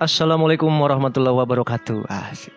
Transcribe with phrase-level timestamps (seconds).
[0.00, 2.08] Assalamualaikum warahmatullahi wabarakatuh.
[2.08, 2.56] Asik.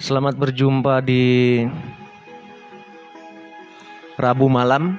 [0.00, 1.60] Selamat berjumpa di
[4.16, 4.96] Rabu malam.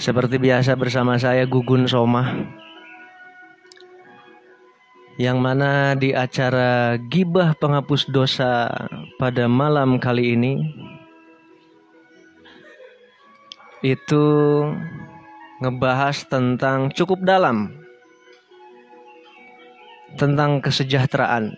[0.00, 2.32] Seperti biasa bersama saya Gugun Soma.
[5.20, 8.72] Yang mana di acara Gibah Penghapus Dosa
[9.20, 10.81] pada malam kali ini
[13.82, 14.26] itu
[15.58, 17.82] ngebahas tentang cukup dalam
[20.14, 21.56] tentang kesejahteraan.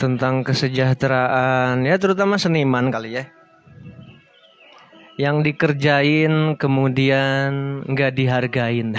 [0.00, 3.24] Tentang kesejahteraan ya terutama seniman kali ya.
[5.20, 8.96] Yang dikerjain kemudian nggak dihargain.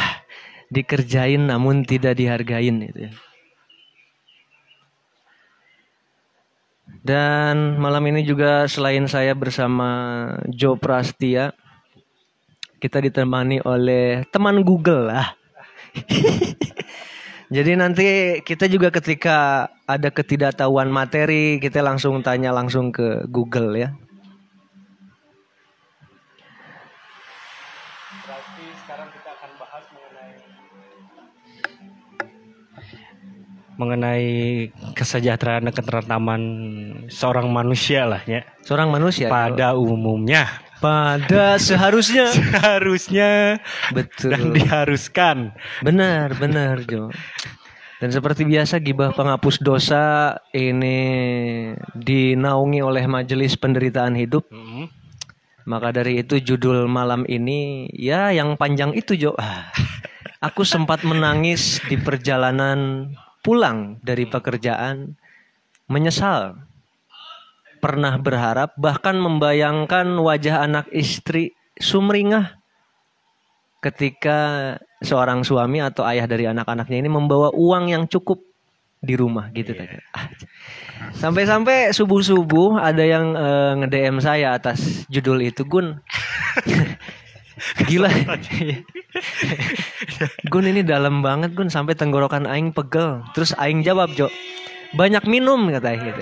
[0.72, 3.14] Dikerjain namun tidak dihargain itu ya.
[7.02, 9.90] Dan malam ini juga selain saya bersama
[10.54, 11.50] Joe Prastia,
[12.78, 15.34] kita ditemani oleh teman Google lah.
[17.56, 18.08] Jadi nanti
[18.46, 23.90] kita juga ketika ada ketidaktahuan materi, kita langsung tanya langsung ke Google ya.
[33.82, 36.42] Mengenai kesejahteraan dan ketentraman
[37.10, 38.46] seorang manusia lah ya.
[38.62, 40.46] Seorang manusia Pada umumnya
[40.82, 43.62] pada seharusnya seharusnya
[43.94, 44.34] betul.
[44.34, 45.38] dan diharuskan.
[45.86, 47.14] Benar, benar, Jo.
[48.02, 50.98] Dan seperti biasa gibah penghapus dosa ini
[51.94, 54.50] dinaungi oleh Majelis Penderitaan Hidup.
[54.50, 54.90] Hmm.
[55.70, 59.38] Maka dari itu judul malam ini ya yang panjang itu, Jo.
[59.38, 59.70] Ah,
[60.42, 65.18] Aku sempat menangis di perjalanan pulang dari pekerjaan,
[65.90, 66.58] menyesal.
[67.82, 72.62] Pernah berharap bahkan membayangkan wajah anak istri sumringah
[73.82, 78.38] ketika seorang suami atau ayah dari anak-anaknya ini membawa uang yang cukup
[79.02, 79.98] di rumah gitu tadi.
[80.14, 80.30] Ah,
[81.18, 85.98] Sampai-sampai subuh-subuh ada yang eh, nge-DM saya atas judul itu Gun.
[87.90, 88.10] Gila.
[90.50, 93.22] Gun ini dalam banget Gun sampai tenggorokan aing pegel.
[93.38, 94.28] Terus aing jawab, Jo.
[94.92, 96.22] Banyak minum katanya gitu.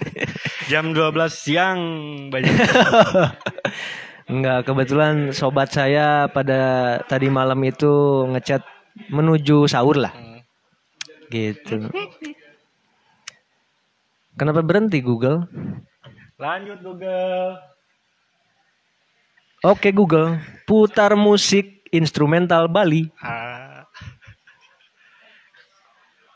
[0.72, 1.80] Jam 12 siang
[2.32, 2.52] banyak.
[4.32, 8.64] Enggak, kebetulan sobat saya pada tadi malam itu ngechat
[9.12, 10.16] menuju sahur lah.
[11.28, 11.92] Gitu.
[14.34, 15.44] Kenapa berhenti Google?
[16.40, 17.73] Lanjut Google.
[19.64, 20.36] Oke Google,
[20.68, 23.08] putar musik instrumental Bali.
[23.16, 23.88] Ah.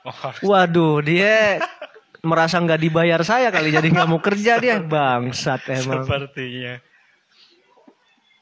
[0.08, 1.60] Oh, Waduh, dia
[2.24, 6.08] merasa nggak dibayar saya kali jadi nggak mau kerja dia bangsat emang.
[6.08, 6.80] sepertinya.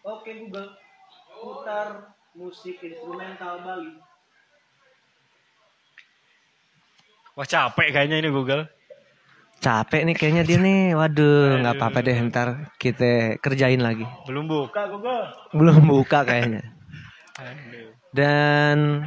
[0.06, 0.70] Oke Google,
[1.34, 3.90] putar musik instrumental Bali.
[7.34, 8.70] Wah capek kayaknya ini Google.
[9.60, 10.94] Capek nih kayaknya dia nih.
[10.94, 14.04] Waduh, nggak apa-apa deh ntar kita kerjain lagi.
[14.28, 15.26] Belum buka Google.
[15.56, 16.62] Belum buka kayaknya.
[18.12, 19.04] Dan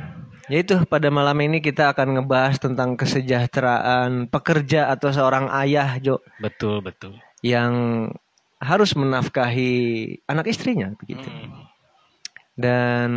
[0.49, 6.21] ya itu pada malam ini kita akan ngebahas tentang kesejahteraan pekerja atau seorang ayah Jo
[6.37, 7.17] Betul betul.
[7.41, 8.05] yang
[8.59, 9.71] harus menafkahi
[10.27, 11.25] anak istrinya begitu.
[11.25, 11.65] Hmm.
[12.59, 13.11] Dan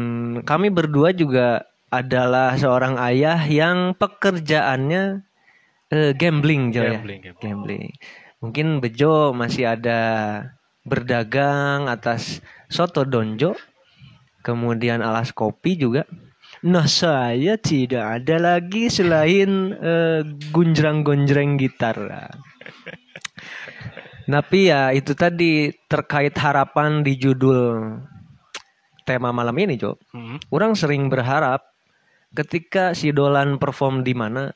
[0.46, 5.26] kami berdua juga adalah seorang ayah yang pekerjaannya
[5.93, 6.97] eh, gambling Jo ya.
[6.99, 7.43] Gambling, gambling.
[7.44, 7.93] Gambling.
[8.43, 10.00] Mungkin Bejo masih ada
[10.83, 13.55] berdagang atas soto donjo,
[14.43, 16.03] kemudian alas kopi juga.
[16.67, 21.94] Nah saya tidak ada lagi selain eh, gonjreng-gonjreng gitar.
[24.33, 28.00] Tapi ya itu tadi terkait harapan di judul
[29.03, 29.97] tema malam ini, Cok.
[30.15, 30.39] Hmm.
[30.50, 31.62] Orang sering berharap
[32.33, 34.55] ketika si Dolan perform di mana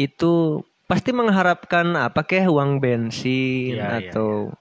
[0.00, 4.52] itu pasti mengharapkan apa kek uang bensin iya, atau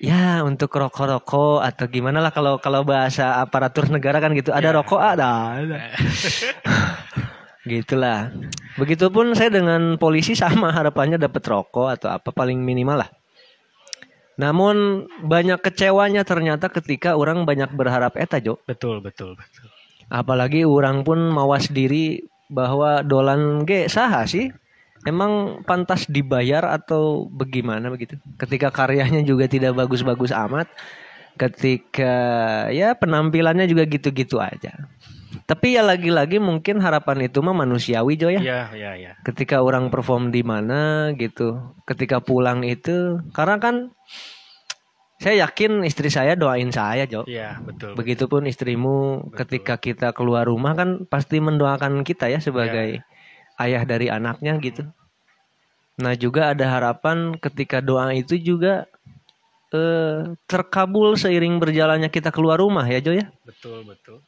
[0.00, 4.76] ya untuk rokok-rokok atau gimana lah kalau kalau bahasa aparatur negara kan gitu ada Iya.
[4.80, 5.76] rokok ada, ada.
[7.68, 8.32] gitulah
[8.80, 13.10] begitupun saya dengan polisi sama harapannya dapat rokok atau apa paling minimal lah
[14.40, 19.68] namun banyak kecewanya ternyata ketika orang banyak berharap eta Jo Betul betul betul.
[20.08, 24.48] apalagi orang pun mawas diri bahwa dolan ge saha sih
[25.08, 30.68] emang pantas dibayar atau bagaimana begitu ketika karyanya juga tidak bagus-bagus amat
[31.40, 32.14] ketika
[32.68, 34.76] ya penampilannya juga gitu-gitu aja.
[35.46, 38.42] Tapi ya lagi-lagi mungkin harapan itu mah manusiawi Jo ya.
[38.42, 39.12] Iya, iya, iya.
[39.22, 43.94] Ketika orang perform di mana gitu, ketika pulang itu karena kan
[45.20, 47.26] saya yakin istri saya doain saya Jo.
[47.26, 47.94] Iya, betul.
[47.94, 53.02] Begitupun istrimu ketika kita keluar rumah kan pasti mendoakan kita ya sebagai
[53.60, 54.88] ayah dari anaknya gitu.
[56.00, 58.88] Nah juga ada harapan ketika doa itu juga
[59.70, 63.28] eh, terkabul seiring berjalannya kita keluar rumah ya Jo ya.
[63.44, 64.24] Betul, betul.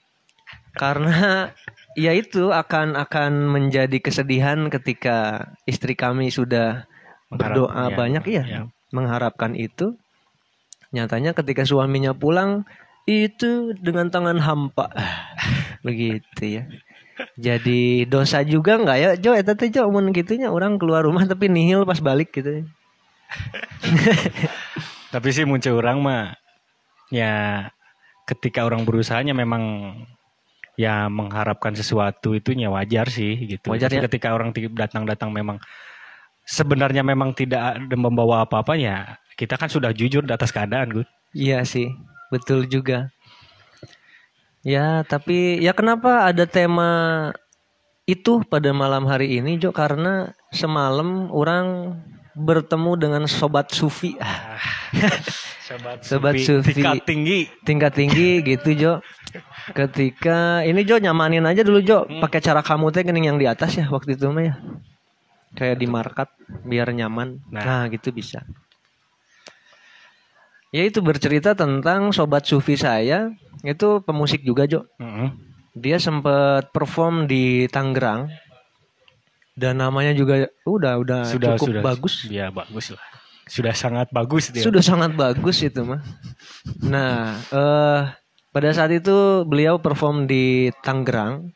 [0.77, 1.53] Karena
[1.97, 6.85] ya itu akan akan menjadi kesedihan ketika istri kami sudah
[7.33, 8.61] berdoa ya, banyak ya, ya.
[8.93, 9.97] mengharapkan itu.
[10.93, 12.69] Nyatanya ketika suaminya pulang
[13.09, 14.93] itu dengan tangan hampa.
[15.87, 16.69] Begitu ya.
[17.37, 21.49] Jadi dosa juga nggak ya Jo eta teh Jo mun gitunya orang keluar rumah tapi
[21.49, 22.65] nihil pas balik gitu.
[25.13, 26.23] Tapi sih muncul orang mah
[27.13, 27.69] ya
[28.25, 29.93] ketika orang berusahanya memang
[30.81, 33.69] ya mengharapkan sesuatu itunya wajar sih gitu.
[33.69, 34.05] Wajar ya.
[34.09, 35.61] ketika orang datang-datang memang
[36.49, 41.09] sebenarnya memang tidak ada membawa apa-apa ya kita kan sudah jujur di atas keadaan Gun.
[41.33, 41.89] Iya sih,
[42.29, 43.09] betul juga.
[44.63, 46.91] Ya, tapi ya kenapa ada tema
[48.07, 49.75] itu pada malam hari ini, Jo?
[49.75, 51.99] Karena semalam orang
[52.33, 54.57] bertemu dengan sobat sufi ah,
[55.73, 56.75] Sobat, Sobat Sufi.
[56.75, 57.41] tingkat tinggi.
[57.65, 58.93] tingkat tinggi gitu, Jo.
[59.73, 63.79] Ketika ini Jo nyamanin aja dulu Jo, pakai cara kamu teh gening yang di atas
[63.79, 64.55] ya waktu itu mah ya.
[65.53, 66.29] Kayak di market
[66.65, 67.41] biar nyaman.
[67.51, 67.63] Nah.
[67.65, 68.45] Nah, gitu bisa.
[70.73, 73.29] Ya itu bercerita tentang sobat sufi saya,
[73.61, 74.89] itu pemusik juga Jo.
[74.97, 75.37] Mm-mm.
[75.77, 78.33] Dia sempat perform di Tangerang.
[79.53, 82.15] Dan namanya juga udah udah sudah cukup sudah bagus.
[82.33, 83.05] Ya bagus lah.
[83.45, 84.65] Sudah sangat bagus dia.
[84.65, 86.01] Sudah sangat bagus itu mah.
[86.81, 88.01] Nah, eh
[88.49, 91.53] pada saat itu beliau perform di Tangerang.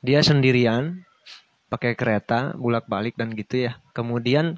[0.00, 1.04] Dia sendirian
[1.68, 3.76] pakai kereta bolak-balik dan gitu ya.
[3.92, 4.56] Kemudian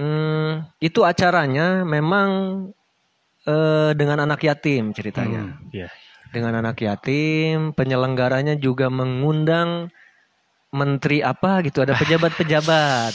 [0.00, 2.28] hmm, itu acaranya memang
[3.46, 5.56] eh dengan anak yatim ceritanya.
[5.56, 5.88] Hmm, ya.
[6.30, 9.90] Dengan anak yatim, penyelenggaranya juga mengundang
[10.70, 13.12] menteri apa gitu, ada pejabat-pejabat.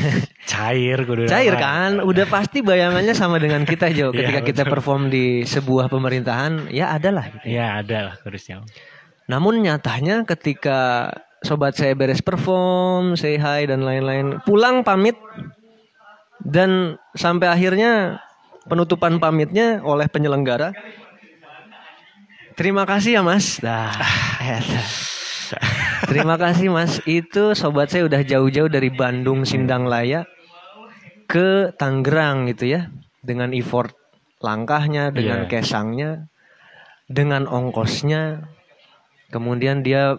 [0.52, 2.04] Cair kudu Cair kan?
[2.04, 4.12] Udah pasti bayangannya sama dengan kita Jo.
[4.12, 4.72] Iya, Ketika kita betul.
[4.76, 7.24] perform di sebuah pemerintahan, ya ada lah.
[7.32, 7.44] gitu.
[7.48, 8.60] Ya ada lah harusnya.
[9.28, 11.12] Namun nyatanya ketika
[11.44, 15.16] sobat saya beres perform, say hi dan lain-lain, pulang pamit
[16.44, 18.20] dan sampai akhirnya
[18.68, 20.70] penutupan pamitnya oleh penyelenggara.
[22.54, 23.58] Terima kasih ya Mas.
[23.62, 23.94] Eta.
[26.10, 26.98] Terima kasih Mas.
[27.06, 30.26] Itu sobat saya udah jauh-jauh dari Bandung Sindang Laya
[31.24, 32.90] ke Tangerang gitu ya.
[33.22, 33.94] Dengan effort
[34.38, 35.50] langkahnya, dengan Iya.
[35.50, 36.10] kesangnya,
[37.06, 38.46] dengan ongkosnya.
[39.28, 40.16] Kemudian dia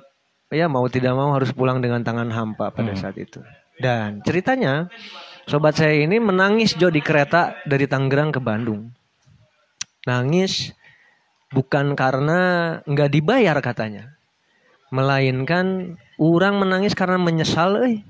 [0.50, 3.00] ya mau tidak mau harus pulang dengan tangan hampa pada Hmm.
[3.00, 3.42] saat itu.
[3.80, 4.92] Dan ceritanya
[5.50, 8.94] sobat saya ini menangis Jo di kereta dari Tangerang ke Bandung.
[10.06, 10.72] Nangis
[11.50, 12.40] bukan karena
[12.86, 14.14] nggak dibayar katanya.
[14.94, 18.02] Melainkan orang menangis karena menyesal eh.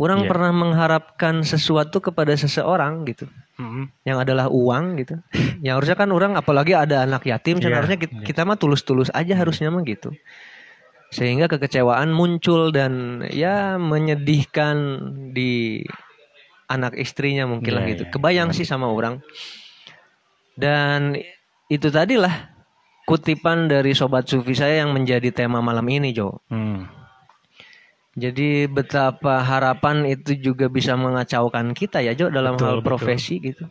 [0.00, 0.34] Orang Iya.
[0.34, 3.28] pernah mengharapkan sesuatu kepada seseorang gitu
[3.60, 3.86] Mm-mm.
[4.02, 5.14] yang adalah uang gitu.
[5.62, 8.24] yang harusnya kan orang apalagi ada anak yatim Iya, sebenarnya kita, iya.
[8.26, 10.10] kita mah tulus-tulus aja harusnya mah gitu.
[11.12, 14.76] Sehingga kekecewaan muncul dan ya menyedihkan
[15.36, 15.84] di
[16.72, 18.02] anak istrinya mungkin lah Iya, gitu.
[18.08, 19.20] iya, Kebayang sih sama orang.
[20.56, 21.16] Dan
[21.68, 22.52] itu tadilah
[23.04, 26.40] kutipan dari sobat sufi saya yang menjadi tema malam ini, Jo.
[26.48, 26.88] Hmm.
[28.12, 32.84] Jadi betapa harapan itu juga bisa mengacaukan kita ya Jo dalam Betul, hal betul.
[32.84, 33.64] profesi gitu.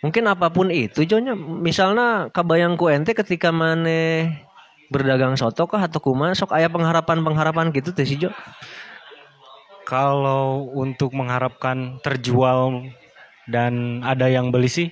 [0.00, 4.32] Mungkin apa pun itu Jonya, misalnya kabayangku ente ketika maneh
[4.88, 8.32] berdagang soto kah atau kuma sok aya pengharapan-pengharapan gitu teh si Jo.
[9.90, 12.86] Kalau untuk mengharapkan terjual
[13.50, 14.88] dan ada yang beli sih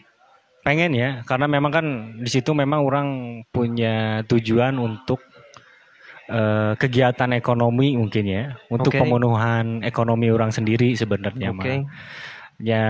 [0.66, 1.86] pengen ya karena memang kan
[2.18, 3.08] di situ memang orang
[3.54, 5.22] punya tujuan untuk
[6.26, 9.00] eh, kegiatan ekonomi mungkin ya untuk Oke.
[9.00, 11.62] pemenuhan ekonomi orang sendiri sebenarnya Oke.
[11.62, 11.86] mah.
[12.58, 12.86] Ya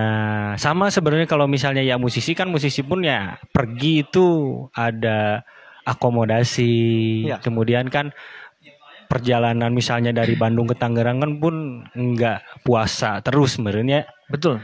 [0.56, 4.26] sama sebenarnya kalau misalnya ya musisi kan musisi pun ya pergi itu
[4.72, 5.44] ada
[5.84, 6.76] akomodasi.
[7.28, 7.36] Ya.
[7.40, 8.16] Kemudian kan
[9.08, 11.54] perjalanan misalnya dari Bandung ke Tangerang kan pun
[11.96, 14.04] nggak puasa terus sebenarnya.
[14.28, 14.60] Betul.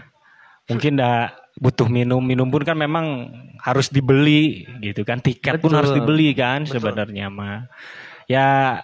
[0.69, 3.33] Mungkin dah butuh minum, minum pun kan memang
[3.65, 5.25] harus dibeli gitu kan.
[5.25, 5.81] Tiket pun Betul.
[5.81, 6.77] harus dibeli kan Betul.
[6.81, 7.65] sebenarnya mah.
[8.29, 8.81] Ya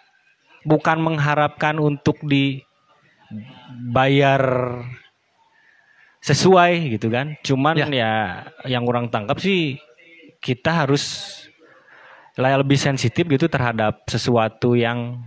[0.64, 4.42] bukan mengharapkan untuk dibayar
[6.20, 7.36] sesuai gitu kan.
[7.44, 7.86] Cuman Ya.
[7.88, 9.78] ya, yang orang tangkap sih
[10.40, 11.36] kita harus
[12.40, 15.20] lebih sensitif gitu terhadap sesuatu yang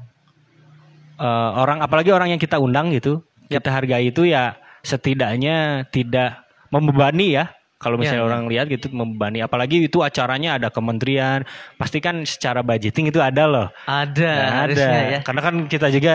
[1.23, 7.39] eh, orang apalagi orang yang kita undang gitu kita hargai itu ya setidaknya tidak membebani
[7.39, 7.47] ya.
[7.77, 8.29] Kalau misalnya Ya, ya.
[8.31, 9.43] orang lihat gitu membebani.
[9.43, 11.43] Apalagi itu acaranya ada kementerian
[11.75, 13.67] pasti kan secara budgeting itu ada loh.
[13.83, 15.19] Ada, Nggak harusnya ya.
[15.27, 16.13] karena kan kita juga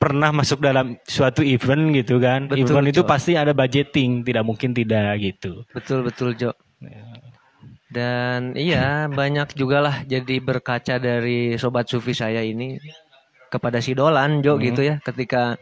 [0.00, 2.48] pernah masuk dalam suatu event gitu kan.
[2.48, 3.08] Betul, event itu Jo.
[3.08, 5.68] pasti ada budgeting tidak mungkin tidak gitu.
[5.76, 6.56] Betul betul Jo.
[7.94, 12.80] Dan iya banyak juga lah jadi berkaca dari sobat sufi saya ini
[13.54, 15.54] kepada si Dolan Jo gitu ya ketika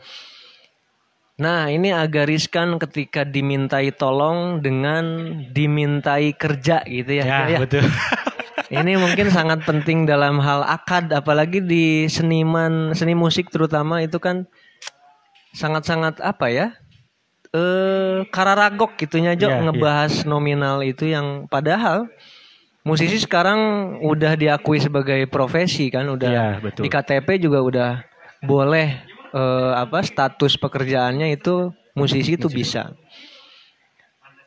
[1.40, 7.24] Nah ini agak riskan ketika dimintai tolong dengan dimintai kerja gitu ya.
[7.24, 7.58] ya, ya.
[7.58, 7.82] betul
[8.72, 14.48] Ini mungkin sangat penting dalam hal akad, apalagi di seniman seni musik terutama itu kan
[15.52, 16.66] sangat-sangat apa ya?
[17.52, 19.62] Eh kararagok gitunya Jo Iya, iya.
[19.68, 22.08] ngebahas nominal itu yang padahal
[22.82, 23.58] musisi sekarang
[24.02, 26.82] udah diakui sebagai profesi kan, udah Iya, betul.
[26.82, 27.90] di KTP juga udah
[28.40, 28.88] boleh
[29.32, 32.92] eh, apa status pekerjaannya itu musisi itu bisa.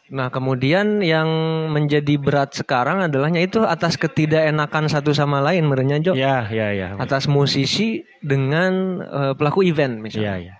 [0.06, 1.26] Nah, kemudian yang
[1.74, 6.14] menjadi berat sekarang adalahnya itu atas ketidakenakan satu sama lain merenya Jo.
[6.14, 10.38] ya ya ya Atas musisi dengan eh, pelaku event ya misalnya.
[10.38, 10.56] ya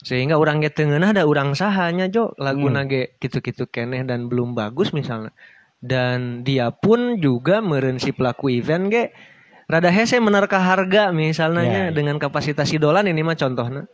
[0.00, 2.76] Sehingga orang ge tengenah ada orang sahanya Jo, lagu Hmm.
[2.76, 5.32] nage gitu-gitu keneh dan belum bagus misalnya.
[5.84, 9.04] Dan dia pun juga meureun si pelaku event ge
[9.68, 11.92] rada hese menerka harga misalnya Ya, ya.
[11.92, 13.84] dengan kapasitas idolan ini mah contohnya.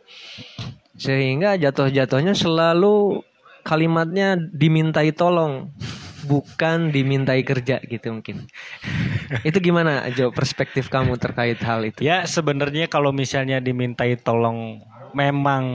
[0.95, 3.19] Sehingga jatuh-jatuhnya selalu
[3.67, 5.75] kalimatnya dimintai tolong
[6.23, 8.47] bukan dimintai kerja gitu mungkin.
[9.47, 12.05] itu gimana Jo perspektif kamu terkait hal itu?
[12.05, 14.79] Ya sebenarnya kalau misalnya dimintai tolong
[15.11, 15.65] memang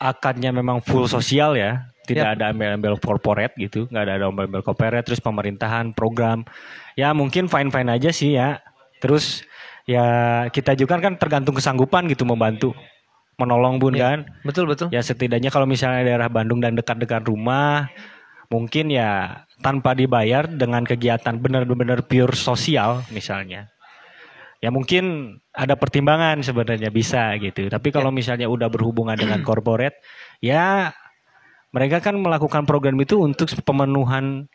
[0.00, 5.02] akadnya memang full sosial ya, tidak ada embel-embel corporate gitu, nggak ada ada embel-embel corporate,
[5.02, 6.46] terus pemerintahan program,
[6.94, 8.62] ya mungkin fine fine aja sih ya.
[9.02, 9.44] Terus
[9.84, 10.06] ya
[10.48, 12.72] kita juga kan tergantung kesanggupan gitu membantu,
[13.36, 14.24] menolong bun kan.
[14.46, 14.88] Betul betul.
[14.94, 17.90] Ya setidaknya kalau misalnya daerah Bandung dan dekat-dekat rumah,
[18.48, 23.72] mungkin ya tanpa dibayar dengan kegiatan benar-benar pure sosial misalnya.
[24.64, 27.68] Ya mungkin ada pertimbangan sebenarnya bisa gitu.
[27.68, 30.00] Tapi kalau misalnya udah berhubungan dengan corporate,
[30.40, 30.92] ya
[31.74, 34.46] mereka kan melakukan program itu untuk pemenuhan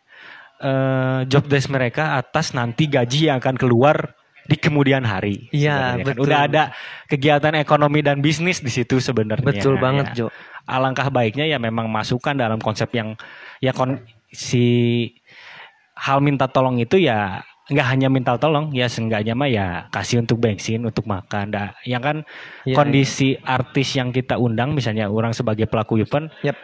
[0.62, 4.16] eh, job desk mereka atas nanti gaji yang akan keluar
[4.46, 5.48] di kemudian hari.
[5.54, 6.06] Iya, kan.
[6.06, 6.22] betul.
[6.26, 6.64] Udah ada
[7.06, 9.46] kegiatan ekonomi dan bisnis di situ sebenarnya.
[9.46, 10.28] Betul banget ya Jo.
[10.66, 13.18] alangkah baiknya ya memang masukkan dalam konsep yang
[13.62, 15.10] ya kon, si
[15.98, 20.44] hal minta tolong itu ya nggak hanya minta tolong ya seenggaknya mah ya kasih untuk
[20.44, 22.28] bensin untuk makan dah yang kan
[22.68, 26.58] Iya, kondisi artis yang kita undang misalnya orang sebagai pelaku event Yap.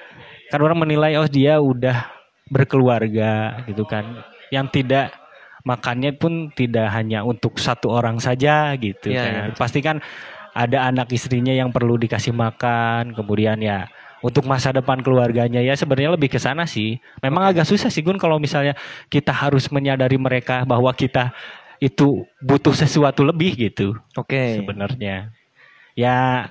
[0.51, 2.08] Kan orang menilai oh dia udah
[2.48, 5.12] berkeluarga gitu kan yang tidak
[5.68, 9.58] makannya pun tidak hanya untuk satu orang saja gitu Iya, kan iya.
[9.60, 10.00] pasti kan
[10.56, 13.92] ada anak istrinya yang perlu dikasih makan kemudian ya
[14.24, 18.18] untuk masa depan keluarganya ya sebenarnya lebih ke sana sih memang agak susah sih Gun
[18.18, 18.74] kalau misalnya
[19.12, 21.36] kita harus menyadari mereka bahwa kita
[21.77, 24.58] itu butuh sesuatu lebih gitu Oke.
[24.58, 25.30] sebenarnya.
[25.94, 26.50] Ya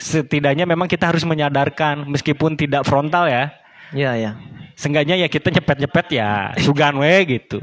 [0.00, 3.52] setidaknya memang kita harus menyadarkan meskipun tidak frontal ya.
[3.92, 4.30] Iya ya.
[4.74, 7.60] Seenggaknya ya kita nyepet-nyepet ya sugan we gitu.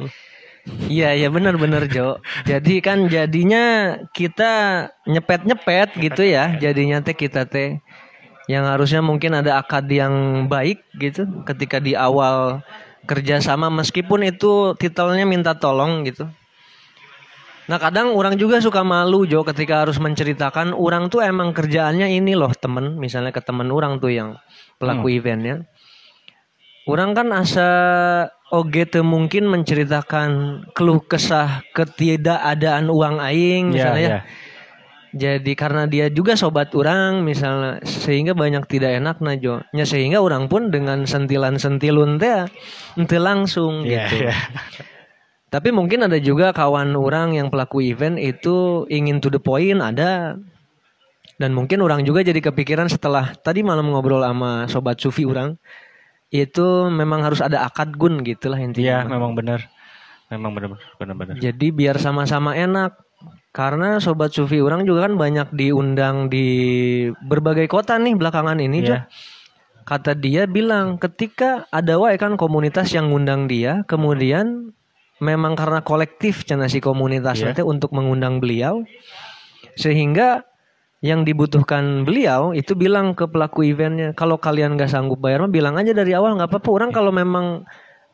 [0.88, 2.22] Iya iya benar-benar Jo.
[2.46, 6.54] Jadi kan jadinya kita nyepet-nyepet gitu ya.
[6.62, 7.82] Jadinya teh kita teh
[8.48, 12.64] yang harusnya mungkin ada akad yang baik gitu ketika di awal
[13.08, 16.30] kerjasama meskipun itu titelnya minta tolong gitu.
[17.68, 22.32] Nah kadang orang juga suka malu Jo ketika harus menceritakan orang tuh emang kerjaannya ini
[22.32, 24.40] loh temen misalnya ke temen orang tuh yang
[24.80, 25.68] pelaku eventnya.
[26.88, 27.70] Orang kan asa
[28.56, 34.48] oge teu mungkin menceritakan keluh kesah ketidakadaan uang aing misalnya ya.
[35.18, 39.60] Jadi karena dia juga sobat orang misalnya sehingga banyak tidak enak nah Jo.
[39.76, 42.48] Nya sehingga orang pun dengan sentilan-sentilun teh
[42.96, 44.16] ente langsung Iya, gitu.
[44.24, 44.36] iya.
[45.48, 50.36] Tapi mungkin ada juga kawan orang yang pelaku event itu ingin to the point ada.
[51.38, 55.56] Dan mungkin orang juga jadi kepikiran setelah tadi malam ngobrol sama sobat Sufi orang
[56.34, 58.98] itu memang harus ada akad gun gitulah Iya, intinya.
[59.08, 59.70] memang benar.
[60.28, 61.40] Memang benar benar-benar.
[61.40, 63.00] Jadi biar sama-sama enak.
[63.56, 66.46] Karena sobat Sufi orang juga kan banyak diundang di
[67.26, 68.86] berbagai kota nih belakangan ini.
[68.86, 69.08] Iya.
[69.88, 74.76] Kata dia bilang ketika ada wae kan komunitas yang ngundang dia, kemudian
[75.20, 77.54] memang karena kolektif cina si komunitas Iya.
[77.58, 78.86] teh untuk mengundang beliau
[79.78, 80.46] sehingga
[81.06, 85.78] yang dibutuhkan beliau itu bilang ke pelaku eventnya kalau kalian nggak sanggup bayar mah bilang
[85.78, 87.66] aja dari awal nggak apa-apa orang kalau memang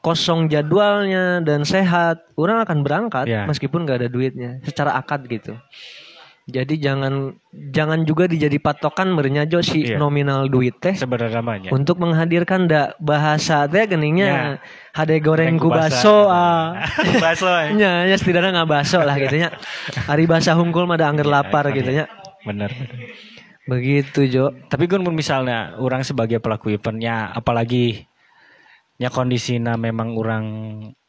[0.03, 3.47] kosong jadwalnya dan sehat, orang akan berangkat Ya.
[3.47, 5.55] meskipun nggak ada duitnya, secara akad gitu.
[6.43, 7.31] Jadi jangan
[7.71, 9.95] jangan juga dijadi patokan mernyajo si Iya.
[9.95, 14.59] nominal duit teh Sebenarnya untuk menghadirkan da bahasa teh geningnya
[14.91, 16.83] hade goreng ku baso ah.
[17.23, 17.47] baso.
[17.47, 17.71] eh.
[17.79, 19.55] nya nya setidaknya nggak baso lah gitu nya.
[20.03, 21.75] Hari bahasa hungkul mah da angger lapar iya.
[21.79, 22.05] gitu nya.
[22.43, 22.75] Bener.
[23.63, 24.51] Begitu Jo.
[24.67, 28.03] Tapi gun mun misalnya orang sebagai pelaku eventnya, apalagi
[28.99, 30.45] nya kondisinya memang orang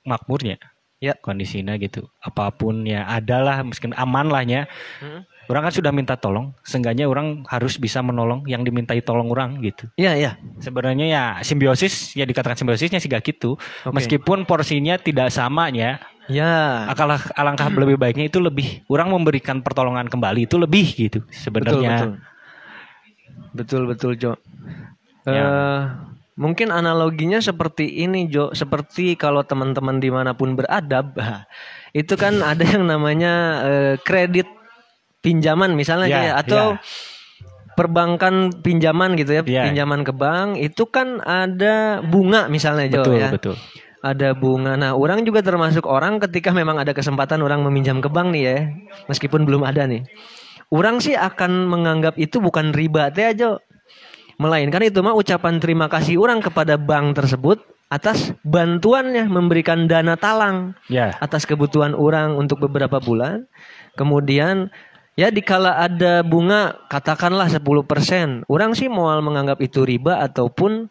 [0.06, 0.62] makmurnya,
[1.02, 1.14] Ya.
[1.20, 2.08] kondisinya gitu.
[2.22, 4.64] Apa pun ya adalah mungkin aman lah ya.
[5.02, 5.22] Hmm.
[5.44, 9.84] Orang kan sudah minta tolong, seenggaknya orang harus bisa menolong yang dimintai tolong orang gitu.
[10.00, 10.30] Iya iya.
[10.56, 13.60] Sebenarnya ya simbiosis, ya dikatakan simbiosisnya sih gak gitu.
[13.84, 13.92] Oke.
[13.92, 16.00] Meskipun porsinya tidak sama ya,
[16.32, 16.88] Ya.
[16.88, 21.92] akalah alangkah lebih baiknya itu lebih orang memberikan pertolongan kembali itu lebih gitu Betul sebenarnya.
[21.92, 22.12] betul.
[23.52, 24.32] Betul betul Jo.
[25.28, 25.44] Ya.
[25.44, 25.80] Eh,
[26.34, 31.14] mungkin analoginya seperti ini Jo, seperti kalau teman-teman di mana pun beradab,
[31.96, 33.32] itu kan ada yang namanya
[33.64, 34.46] eh, kredit
[35.22, 36.82] pinjaman misalnya Ya, ya, atau ya.
[37.74, 39.62] perbankan pinjaman gitu ya, Ya.
[39.66, 43.30] pinjaman ke bank itu kan ada bunga misalnya Jo Betul ya.
[43.32, 43.56] betul.
[44.04, 44.76] Ada bunga.
[44.76, 48.56] Nah, orang juga termasuk orang ketika memang ada kesempatan orang meminjam ke bank nih ya,
[49.08, 50.04] meskipun belum ada nih.
[50.68, 53.56] Orang sih akan menganggap itu bukan riba teh aja.
[54.36, 60.74] Melainkan itu mah ucapan terima kasih orang kepada bank tersebut atas bantuannya memberikan dana talang
[60.90, 61.14] Ya.
[61.22, 63.46] atas kebutuhan orang untuk beberapa bulan.
[63.94, 64.74] Kemudian
[65.14, 70.90] ya dikala ada bunga katakanlah 10%, orang sih mau menganggap itu riba ataupun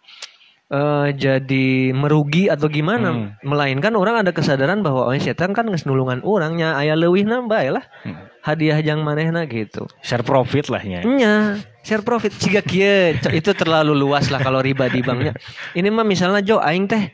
[0.73, 3.13] eh, jadi merugi atau gimana.
[3.13, 3.27] Hmm.
[3.45, 7.85] Melainkan orang ada kesadaran bahwa oh setan kan geus nulungan orangnya aya leuwih bae lah.
[8.01, 8.17] Hmm.
[8.43, 9.85] Hadiah jang manehna gitu.
[10.03, 10.99] Share profit lah ya.
[11.05, 15.31] Nya, share profit ciga kieu C- itu terlalu luas lah kalau riba di banknya.
[15.71, 17.07] Ini mah misalnya Jo aing teh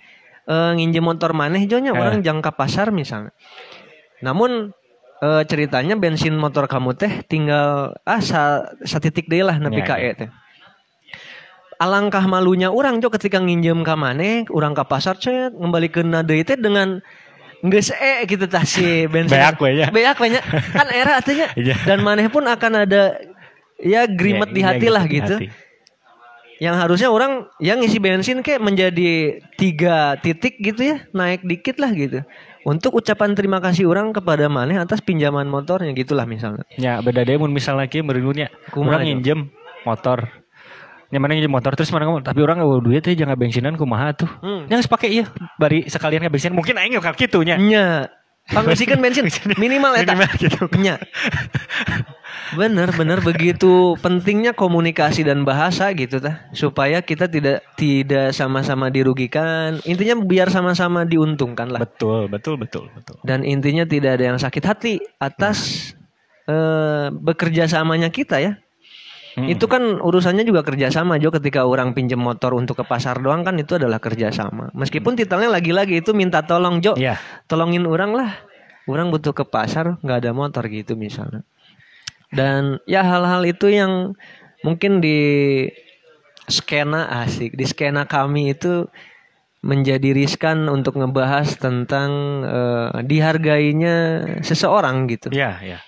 [0.49, 1.99] eh, nginjem motor maneh Jo nya Eh.
[2.01, 3.29] orang jangka pasar misalnya.
[4.25, 4.73] Namun
[5.21, 9.95] eh, ceritanya bensin motor kamu teh tinggal ah sa, satitik deui lah nepi Ya, ka
[10.01, 10.13] ya.
[10.17, 10.29] teh.
[11.79, 16.59] Alangkah malunya orang Jo ketika nginjem ka maneh, urang ka pasar cet ngembalikeun deui teh
[16.59, 16.99] dengan
[17.63, 19.39] geus e gitu tah si bensin.
[19.39, 19.87] Beak we nya.
[19.87, 20.43] Beak we nya.
[20.75, 21.79] Kan era artinya Iya.
[21.87, 23.15] dan maneh pun akan ada
[23.79, 25.35] ya grimet Ya, di iya, hati lah di gitu.
[25.39, 25.47] hati.
[26.59, 31.95] Yang harusnya orang yang ngisi bensin kayak menjadi tiga titik gitu ya, naik dikit lah
[31.95, 32.27] gitu.
[32.67, 36.67] Untuk ucapan terima kasih orang kepada maneh atas pinjaman motornya gitulah misalnya.
[36.75, 38.83] Ya beda deh misalnya lagi merenungnya Jo?
[38.83, 39.39] nginjem
[39.87, 40.27] motor.
[41.09, 44.13] Yang mana nginjem motor terus mana ngomong tapi orang nggak duit ya jangan bensinan kumaha
[44.13, 44.29] tuh.
[44.45, 44.69] Hmm.
[44.69, 45.25] Yang pakai iya
[45.57, 47.57] bari sekalian nggak bensin mungkin aing kal kitu nya.
[47.57, 48.13] Nya,
[48.53, 49.25] pangisikan bensin
[49.57, 50.13] minimal eta.
[50.13, 50.61] Minimal gitu.
[50.77, 51.01] Nya.
[52.49, 59.77] Bener bener begitu pentingnya komunikasi dan bahasa gitu tah supaya kita tidak tidak sama-sama dirugikan
[59.85, 63.21] intinya biar sama-sama diuntungkan lah Betul, betul, betul, betul.
[63.21, 65.91] dan intinya tidak ada yang sakit hati atas
[66.49, 68.57] eh, bekerja samanya kita ya
[69.39, 69.47] Hmm.
[69.47, 73.55] itu kan urusannya juga kerjasama Jo ketika orang pinjem motor untuk ke pasar doang kan
[73.55, 77.15] itu adalah kerjasama meskipun titelnya lagi-lagi itu minta tolong Jo Iya.
[77.47, 78.35] tolongin orang lah
[78.85, 81.47] orang butuh ke pasar nggak ada motor gitu misalnya
[82.29, 84.11] dan ya hal-hal itu yang
[84.61, 85.17] mungkin di
[86.49, 88.89] skena asik di skena kami itu
[89.59, 92.09] menjadi riskan untuk ngebahas tentang
[92.47, 93.95] eh, dihargainya
[94.39, 95.79] seseorang gitu Iya, iya.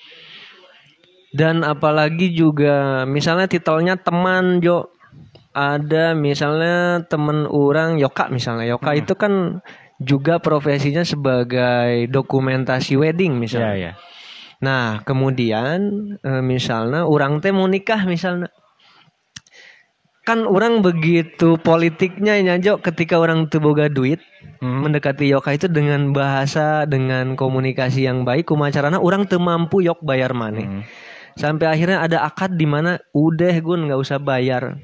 [1.32, 4.92] Dan apalagi juga misalnya titelnya teman Jo
[5.52, 9.60] ada misalnya temen orang Yoka misalnya Yoka itu kan
[10.02, 13.76] juga profesinya sebagai dokumentasi wedding misalnya.
[13.76, 13.92] iya.
[14.64, 15.80] Nah kemudian
[16.24, 18.50] eh, misalnya orang teh mau nikah misalnya
[20.22, 24.22] kan orang begitu politiknya ya Jo ketika orang tuh boga duit
[24.62, 24.86] Hmm.
[24.86, 30.38] mendekati Yoka itu dengan bahasa dengan komunikasi yang baik kumacarana orang teu mampu yok bayar
[30.38, 30.82] maneh Hmm.
[31.36, 34.80] Sampai akhirnya ada akad di mana udah gun nggak usah bayar.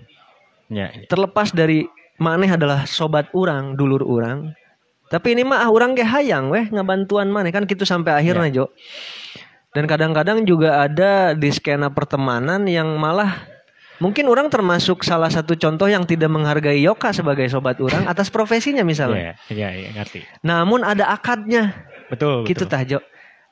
[0.68, 1.08] Iya, iya.
[1.08, 1.88] terlepas dari
[2.20, 4.52] maneh adalah sobat orang dulur orang
[5.08, 7.56] tapi ini mah ah, orang kayak hayang weh ngabantuan maneh.
[7.56, 8.66] Kan gitu sampai akhirnya Jo.
[9.72, 13.48] Dan kadang-kadang juga ada di skena pertemanan yang malah
[14.04, 18.84] mungkin orang termasuk salah satu contoh yang tidak menghargai Yoka sebagai sobat orang atas profesinya
[18.84, 19.40] misalnya.
[19.48, 20.28] Iya, iya, iya, ngerti.
[20.44, 21.88] namun ada akadnya.
[22.12, 22.72] Betul, gitu betul.
[22.72, 23.00] tah Jo.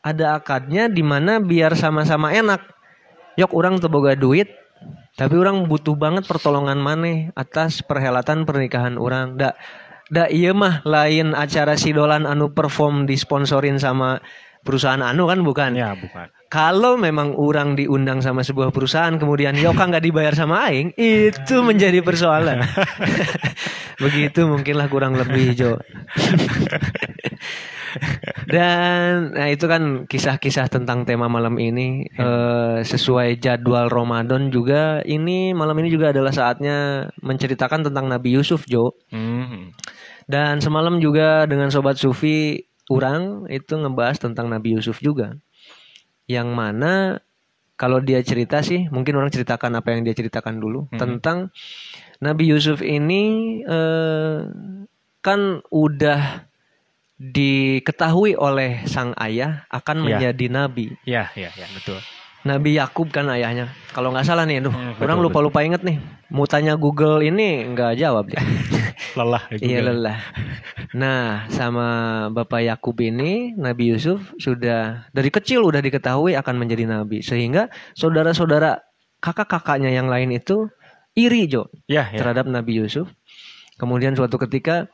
[0.05, 2.61] Ada akadnya di mana biar sama-sama enak
[3.35, 4.51] yok orang teboga duit
[5.15, 9.55] tapi orang butuh banget pertolongan maneh atas perhelatan pernikahan orang da
[10.11, 14.19] da iya mah lain acara sidolan anu perform disponsorin sama
[14.65, 15.71] perusahaan anu kan bukan.
[15.77, 16.27] Ya, bukan.
[16.49, 22.01] Kalau memang orang diundang sama sebuah perusahaan kemudian Yoka nggak dibayar sama Aing, itu menjadi
[22.01, 22.65] persoalan.
[24.03, 25.77] Begitu mungkinlah kurang lebih Jo.
[28.45, 35.51] Dan nah itu kan kisah-kisah tentang tema malam ini eh, sesuai jadwal Ramadan juga ini
[35.51, 38.93] malam ini juga adalah saatnya menceritakan tentang Nabi Yusuf Jo.
[39.09, 39.71] Hmm.
[40.25, 42.57] Dan semalam juga dengan sobat Sufi
[42.89, 45.37] orang itu ngebahas tentang Nabi Yusuf juga.
[46.25, 46.93] Yang mana
[47.75, 50.99] kalau dia cerita sih mungkin orang ceritakan apa yang dia ceritakan dulu Mhm.
[50.99, 51.51] tentang
[52.23, 53.23] Nabi Yusuf ini
[53.67, 54.39] eh,
[55.19, 56.47] kan udah
[57.15, 60.03] diketahui oleh sang ayah akan Ya.
[60.05, 60.85] menjadi nabi.
[61.03, 61.99] Ya, ya, ya, betul.
[62.45, 63.73] Nabi Yakub kan ayahnya.
[63.89, 65.97] Kalau nggak salah nih, aduh, Hmm, orang lupa-lupa inget nih.
[66.29, 68.37] Mau tanya Google ini nggak jawab dia.
[69.17, 70.19] Lelah ya, Iya lelah.
[70.93, 71.87] Nah, sama
[72.29, 78.79] Bapak Yakub ini Nabi Yusuf sudah dari kecil udah diketahui akan menjadi nabi sehingga saudara-saudara
[79.19, 80.69] kakak-kakaknya yang lain itu
[81.11, 82.19] iri Jo Ya, ya.
[82.19, 83.09] terhadap Nabi Yusuf.
[83.75, 84.87] Kemudian suatu ketika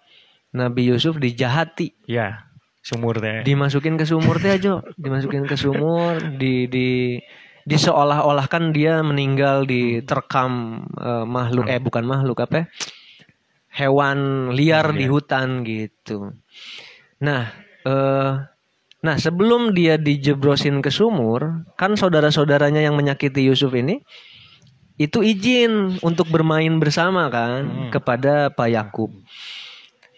[0.52, 2.48] Nabi Yusuf dijahati, Ya.
[2.82, 3.46] Sumur teh.
[3.46, 7.22] dimasukin ke sumur teh Jo, dimasukin ke sumur, di di
[7.62, 12.66] di seolah-olahkan dia meninggal diterkam eh, makhluk eh bukan makhluk apa ya?
[13.72, 15.12] hewan liar di Iya.
[15.14, 16.36] hutan gitu.
[17.22, 17.54] Nah,
[17.86, 18.32] eh
[19.02, 24.02] nah sebelum dia dijebrosin ke sumur, kan saudara-saudaranya yang menyakiti Yusuf ini
[24.98, 27.90] itu izin untuk bermain bersama kan Hmm.
[27.90, 29.10] kepada Pak Yakub.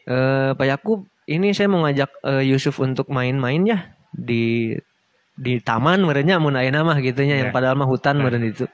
[0.03, 3.79] Eh Pak Yakub, ini saya mau ngajak eh, Yusuf untuk main-main ya
[4.11, 4.75] di
[5.33, 7.55] di taman merenya mun aya mah gitunya yang Ya.
[7.55, 8.29] padahal mah hutan Nah.
[8.29, 8.67] meren itu.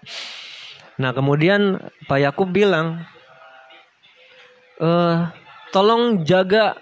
[0.99, 3.05] Nah, kemudian Pak Yakub bilang
[4.79, 5.17] eh
[5.71, 6.75] tolong jaga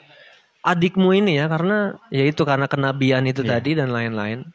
[0.66, 3.50] adikmu ini ya karena ya itu karena kenabian itu Iya.
[3.60, 4.48] tadi dan lain-lain.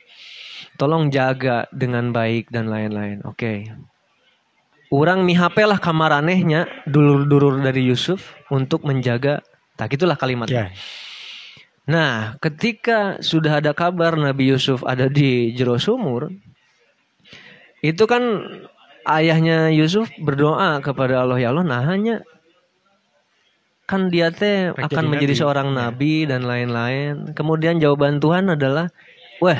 [0.81, 3.21] Tolong jaga dengan baik dan lain-lain.
[3.29, 3.69] Oke.
[4.93, 9.41] Orang mihape lah kamar anehnya dulur-dulur dari Yusuf untuk menjaga
[9.77, 10.71] tak itulah kalimatnya.
[10.71, 10.77] Ya.
[11.83, 16.31] Nah, ketika sudah ada kabar Nabi Yusuf ada di jero sumur,
[17.83, 18.23] itu kan
[19.11, 22.23] ayahnya Yusuf berdoa kepada Allah ya Allah, nah hanya
[23.91, 25.43] kan dia teh akan jadi menjadi nabi.
[25.43, 25.75] seorang Ya.
[25.75, 27.35] nabi dan lain-lain.
[27.35, 28.87] Kemudian jawaban Tuhan adalah,
[29.43, 29.59] wah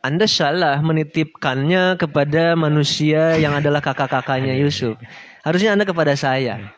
[0.00, 4.96] anda salah menitipkannya kepada manusia yang adalah kakak-kakaknya Yusuf.
[5.44, 6.72] Harusnya Anda kepada saya.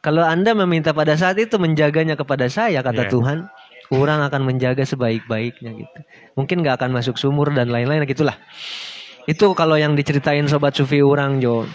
[0.00, 3.12] Kalau Anda meminta pada saat itu menjaganya kepada saya, kata Iya.
[3.12, 3.38] Tuhan,
[3.92, 5.98] orang akan menjaga sebaik-baiknya gitu.
[6.40, 8.40] Mungkin nggak akan masuk sumur dan lain-lain gitulah.
[9.28, 11.68] Itu kalau yang diceritain sobat sufi orang Jo.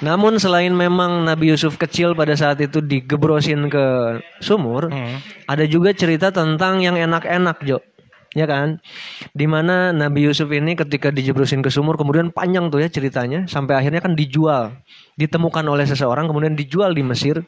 [0.00, 3.84] Namun selain memang Nabi Yusuf kecil pada saat itu digebrosin ke
[4.40, 5.20] sumur, Hmm.
[5.44, 7.84] ada juga cerita tentang yang enak-enak Jo.
[8.36, 8.80] Ya kan?
[9.32, 13.80] Di mana Nabi Yusuf ini ketika dijebrosin ke sumur kemudian panjang tuh ya ceritanya sampai
[13.80, 14.76] akhirnya kan dijual,
[15.16, 17.42] ditemukan oleh seseorang kemudian dijual di Mesir.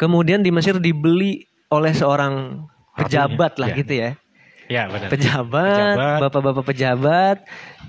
[0.00, 2.66] Kemudian di Mesir dibeli oleh seorang
[2.98, 3.76] pejabat lah ya.
[3.78, 4.10] gitu ya.
[4.66, 5.08] Ya, benar.
[5.12, 7.36] Pejabat, bapak-bapak pejabat.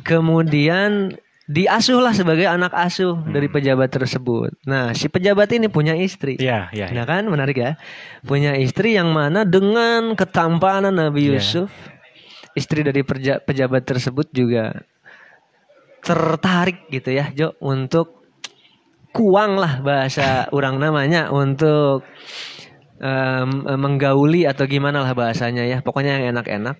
[0.03, 4.51] Kemudian diasuhlah sebagai anak asuh dari pejabat tersebut.
[4.67, 6.35] Nah, si pejabat ini punya istri.
[6.39, 6.91] Ya, ya.
[6.91, 7.79] Nah kan menarik ya.
[8.23, 11.39] Punya istri yang mana dengan ketampanan Nabi Iya.
[11.39, 11.69] Yusuf,
[12.55, 13.03] istri dari
[13.43, 14.83] pejabat tersebut juga
[16.03, 18.22] tertarik gitu ya, Jo, untuk
[19.13, 22.01] kuang lah bahasa orang namanya untuk
[22.97, 25.77] em, menggauli atau gimana lah bahasanya ya.
[25.79, 26.75] Pokoknya yang enak-enak.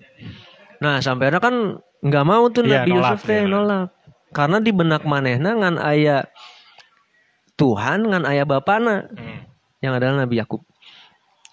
[0.82, 1.56] Nah, sampai akhirnya kan
[2.04, 3.48] nggak mau tuh Iya, Nabi nolak Yusuf teh dia.
[3.48, 3.88] nolak.
[4.34, 6.26] Karena di benak manehna ngan aya
[7.54, 9.46] Tuhan ngan aya bapana Hmm.
[9.78, 10.60] yang adalah Nabi Yakub.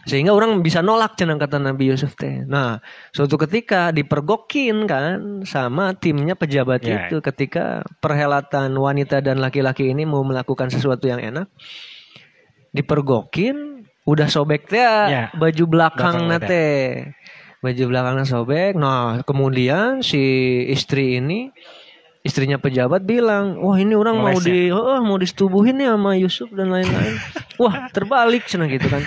[0.01, 2.41] Sehingga orang bisa nolak cenang kata Nabi Yusuf teh.
[2.49, 2.81] Nah,
[3.13, 7.05] suatu ketika dipergokin kan sama timnya pejabat Ya.
[7.05, 11.45] itu ketika perhelatan wanita dan laki-laki ini mau melakukan sesuatu yang enak.
[12.71, 15.29] Dipergokin, udah sobek teh Ya.
[15.37, 16.67] baju belakang Belakang nate.
[17.61, 18.73] Baju belakangnya sobek.
[18.73, 20.17] Nah, kemudian si
[20.65, 21.53] istri ini
[22.21, 24.45] istrinya pejabat bilang, "Wah, ini orang mau ya?
[24.45, 27.17] di oh, mau disetubuhin ya sama Yusuf dan lain-lain."
[27.61, 29.01] Wah, terbalik cenah gitu kan.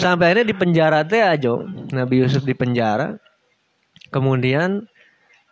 [0.00, 1.52] Sampai akhirnya di penjara teh aja.
[1.92, 3.16] Nabi Yusuf di penjara.
[4.08, 4.86] Kemudian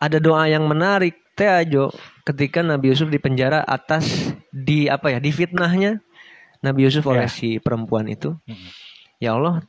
[0.00, 1.88] ada doa yang menarik teh aja
[2.24, 6.00] ketika Nabi Yusuf di penjara atas di apa ya, di fitnahnya
[6.62, 7.33] Nabi Yusuf oleh Ya.
[7.33, 8.38] si perempuan itu.
[8.46, 8.68] Hmm.
[9.18, 9.62] Ya Allah,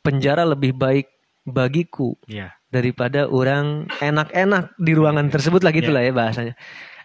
[0.00, 1.10] penjara lebih baik
[1.46, 2.58] bagiku Ya.
[2.74, 6.54] daripada orang enak-enak di ruangan tersebut lah gitulah ya bahasanya.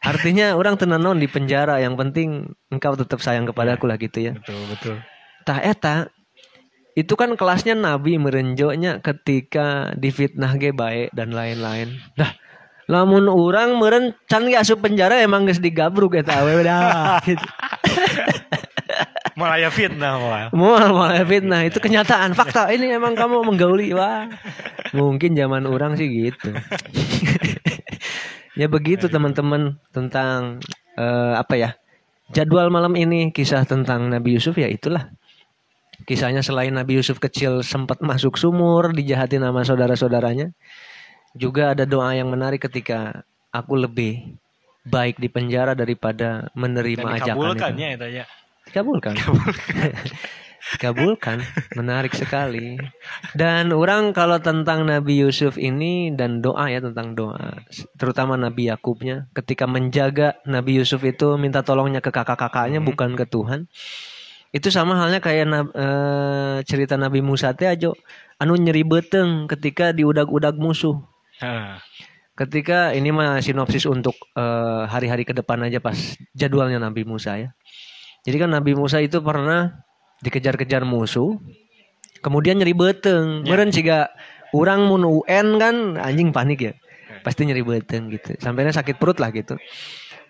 [0.02, 4.34] Artinya orang tenanon di penjara yang penting engkau tetap sayang kepadaku lah gitu ya.
[4.34, 4.96] Betul, betul.
[5.46, 6.10] Tah eta
[6.98, 12.02] itu kan kelasnya nabi merenjoknya ketika difitnah ge baik dan lain-lain.
[12.18, 12.34] Dah
[12.90, 17.46] lamun orang meren can ge asup penjara emang geus digabruk eta awewe dah gitu.
[19.36, 20.50] Malah ya fitnah.
[20.52, 21.64] Mual malah fitnah.
[21.64, 22.68] Itu kenyataan fakta.
[22.72, 24.28] Ini emang kamu menggauli wah
[24.92, 26.52] mungkin zaman orang sih gitu.
[28.60, 30.60] Ya begitu teman-teman tentang
[31.00, 31.70] eh, apa ya
[32.36, 35.08] jadwal malam ini kisah tentang Nabi Yusuf ya itulah.
[36.04, 40.50] Kisahnya selain Nabi Yusuf kecil sempat masuk sumur dijahati nama saudara-saudaranya
[41.38, 44.36] juga ada doa yang menarik ketika aku lebih
[44.84, 47.80] baik di penjara daripada menerima Dan ajakan itu.
[47.80, 48.26] ya itu ya.
[48.72, 49.14] Dikabulkan.
[50.72, 51.44] Dikabulkan.
[51.76, 52.80] Menarik sekali.
[53.36, 57.60] Dan orang kalau tentang Nabi Yusuf ini dan doa ya tentang doa,
[58.00, 62.88] terutama Nabi Yakubnya ketika menjaga Nabi Yusuf itu minta tolongnya ke kakak-kakaknya Hmm.
[62.88, 63.68] bukan ke Tuhan.
[64.52, 67.92] Itu sama halnya kayak na- eh, cerita Nabi Musa teh aja
[68.36, 71.00] anu nyeri beteng ketika diudag-udag musuh.
[71.44, 71.80] Ah,
[72.32, 75.96] Ketika ini mah sinopsis untuk eh, hari-hari ke depan aja pas
[76.32, 77.50] jadwalnya Nabi Musa ya.
[78.22, 79.82] Jadi kan Nabi Musa itu pernah
[80.22, 81.42] dikejar-kejar musuh,
[82.22, 83.42] kemudian nyeri beteng.
[83.46, 83.50] Ya.
[83.54, 84.14] Meren siga
[84.54, 86.74] orang mun UN kan anjing panik ya.
[87.26, 88.38] Pasti nyeri beteng gitu.
[88.38, 89.58] Sampainya sakit perut lah gitu.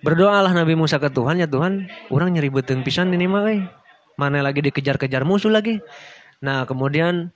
[0.01, 3.61] Berdoalah Nabi Musa ke Tuhan ya Tuhan, orang nyeri beteng pisan ini mah euy.
[4.17, 5.77] Mana lagi dikejar-kejar musuh lagi.
[6.41, 7.29] Nah, kemudian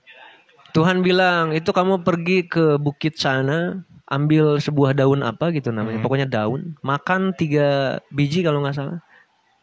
[0.74, 6.06] Tuhan bilang, "Itu kamu pergi ke bukit sana, ambil sebuah daun apa gitu namanya, Hmm.
[6.06, 8.98] pokoknya daun, makan tiga biji kalau nggak salah,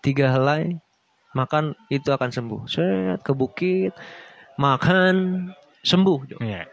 [0.03, 0.82] tiga helai,
[1.33, 2.61] makan itu akan sembuh.
[2.69, 3.93] Set ke bukit,
[4.57, 5.49] makan
[5.83, 6.39] sembuh.
[6.39, 6.65] Iya.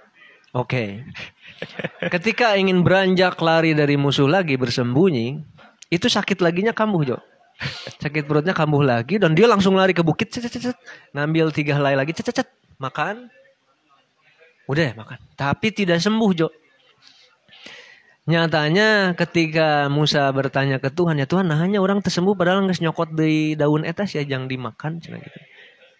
[0.54, 1.04] Oke.
[2.14, 5.38] Ketika ingin beranjak lari dari musuh lagi bersembunyi,
[5.90, 7.18] itu sakit laginya kambuh Jo.
[8.00, 10.78] Sakit perutnya kambuh lagi dan dia langsung lari ke bukit, cet, cet, cet.
[11.12, 12.48] ngambil tiga helai lagi, cet, cet, cet.
[12.80, 13.28] makan.
[14.66, 15.18] Udah ya makan.
[15.36, 16.48] Tapi tidak sembuh Jo.
[18.28, 23.16] Nyatanya ketika Musa bertanya ke Tuhan, ya Tuhan, nah hanya orang tersembuh padahal nggak nyokot
[23.16, 25.40] di daun etas ya jangan dimakan, cina gitu.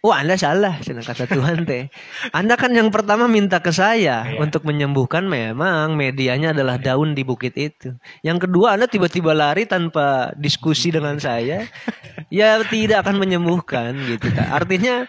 [0.00, 1.92] Wah anda salah, cina kata Tuhan teh.
[2.32, 4.40] Anda kan yang pertama minta ke saya Iya.
[4.40, 7.92] untuk menyembuhkan memang medianya adalah daun di bukit itu.
[8.24, 11.68] Yang kedua Anda tiba-tiba lari tanpa diskusi dengan saya,
[12.32, 14.32] ya tidak akan menyembuhkan gitu.
[14.40, 15.04] Artinya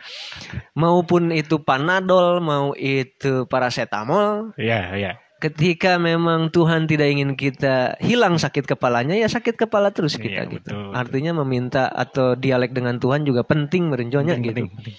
[0.75, 5.11] maupun itu panadol, mau itu paracetamol, Iya, iya.
[5.41, 10.53] Ketika memang Tuhan tidak ingin kita hilang sakit kepalanya ya sakit kepala terus kita Iya,
[10.53, 10.69] gitu.
[10.69, 10.93] betul, betul.
[10.93, 14.53] Artinya meminta atau dialek dengan Tuhan juga penting merenjonya gitu.
[14.53, 14.95] penting, penting.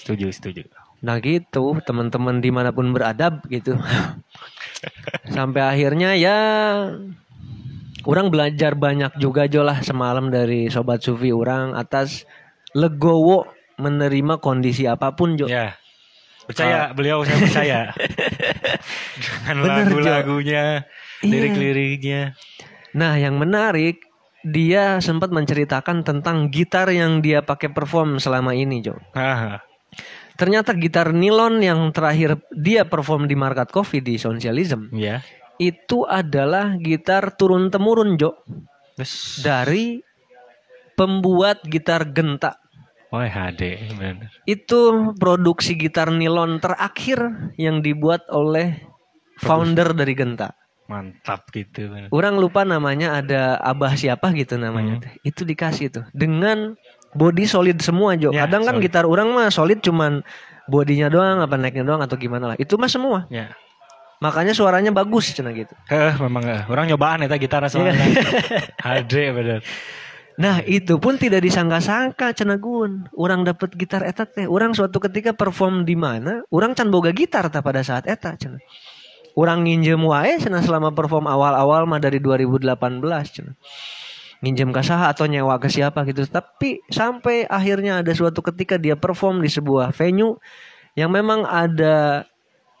[0.00, 0.62] Setuju, setuju.
[1.04, 3.76] Nah gitu teman-teman di mana pun beradab gitu.
[5.36, 6.38] Sampai akhirnya ya
[8.08, 12.24] orang belajar banyak juga Jo lah semalam dari sobat sufi orang atas
[12.72, 13.44] legowo
[13.76, 15.46] menerima kondisi apa pun Jo.
[15.52, 15.76] Ya.
[16.46, 17.78] Percaya, beliau saya percaya.
[19.24, 20.84] Dengan lagu-lagunya,
[21.24, 21.28] Iya.
[21.32, 22.36] lirik-liriknya.
[22.96, 24.04] Nah, yang menarik
[24.46, 28.96] dia sempat menceritakan tentang gitar yang dia pakai perform selama ini, Jo.
[29.12, 29.64] Ah,
[30.36, 35.24] Ternyata gitar nilon yang terakhir dia perform di Market Coffee di Socialism ya.
[35.56, 38.36] itu adalah gitar turun temurun, Jo,
[39.00, 40.04] Terus dari
[40.92, 42.60] pembuat gitar genta.
[43.14, 44.28] Oh, HD, benar.
[44.44, 48.82] Itu produksi gitar nilon terakhir yang dibuat oleh
[49.38, 50.52] founder dari Genta.
[50.86, 51.90] Mantap gitu.
[51.90, 52.10] bener.
[52.14, 55.02] Orang lupa namanya ada Abah siapa gitu namanya.
[55.02, 55.12] teh.
[55.26, 56.74] Itu dikasih tuh dengan
[57.14, 58.30] body solid semua Jo.
[58.30, 58.86] Ya, Kadang kan solid.
[58.86, 60.22] gitar orang mah solid cuman
[60.70, 62.56] bodinya doang apa naiknya doang atau gimana lah.
[62.58, 63.26] Itu mah semua.
[63.30, 63.50] Ya.
[64.22, 65.74] Makanya suaranya bagus cina gitu.
[65.92, 67.92] Eh, memang eh, orang nyobaan eta gitar soalnya.
[68.86, 69.60] HD bener.
[70.36, 73.08] Nah itu pun tidak disangka-sangka cina gun.
[73.16, 74.44] Orang dapat gitar eta teh.
[74.44, 78.60] Orang suatu ketika perform di mana, orang can boga gitar ta pada saat eta cina.
[79.32, 82.76] Orang nginjem wae cina selama perform awal-awal mah dari 2018
[83.32, 83.52] cina.
[84.44, 86.28] Nginjem ke atau nyewa ke siapa gitu.
[86.28, 90.36] Tapi sampai akhirnya ada suatu ketika dia perform di sebuah venue
[90.96, 92.28] yang memang ada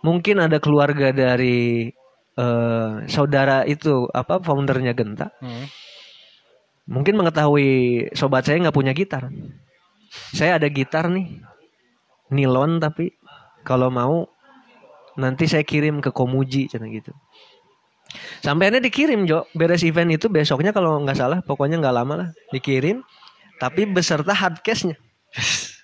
[0.04, 1.88] mungkin ada keluarga dari
[2.36, 5.68] eh, saudara itu apa foundernya Genta Hmm.
[6.86, 7.68] Mungkin mengetahui
[8.14, 9.28] sobat saya nggak punya gitar.
[10.32, 11.42] Saya ada gitar nih,
[12.30, 13.12] nilon tapi
[13.66, 14.30] kalau mau
[15.18, 17.10] nanti saya kirim ke Komuji cina gitu.
[18.40, 23.02] Sampainya dikirim Jo, beres event itu besoknya kalau nggak salah, pokoknya nggak lama lah dikirim,
[23.58, 24.94] tapi beserta hardcase-nya.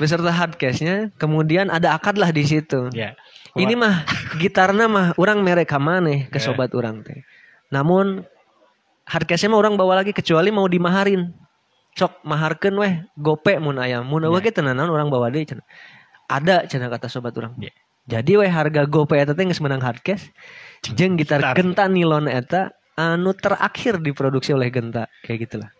[0.00, 2.90] Beserta hardcase-nya, kemudian ada akad lah di situ.
[2.90, 3.14] Ya.
[3.54, 4.08] Ini mah
[4.40, 6.44] gitarnya mah orang merek nih ke Ya.
[6.44, 7.22] sobat orang teh.
[7.68, 8.24] Namun
[9.08, 11.32] hardcase mah orang bawa lagi kecuali mau dimaharin.
[11.92, 14.00] Sok maharkeun weh gope mun aya.
[14.00, 15.64] Mun eueuh ge tenanan orang bawa deui cenah.
[16.32, 17.72] ada cina kata sobat orang Iya.
[18.08, 20.32] jadi we harga GoPay eta teh geus menang hardcase
[20.96, 21.54] jeung gitar Gitar.
[21.54, 25.70] genta nilon eta anu terakhir diproduksi oleh genta kayak gitulah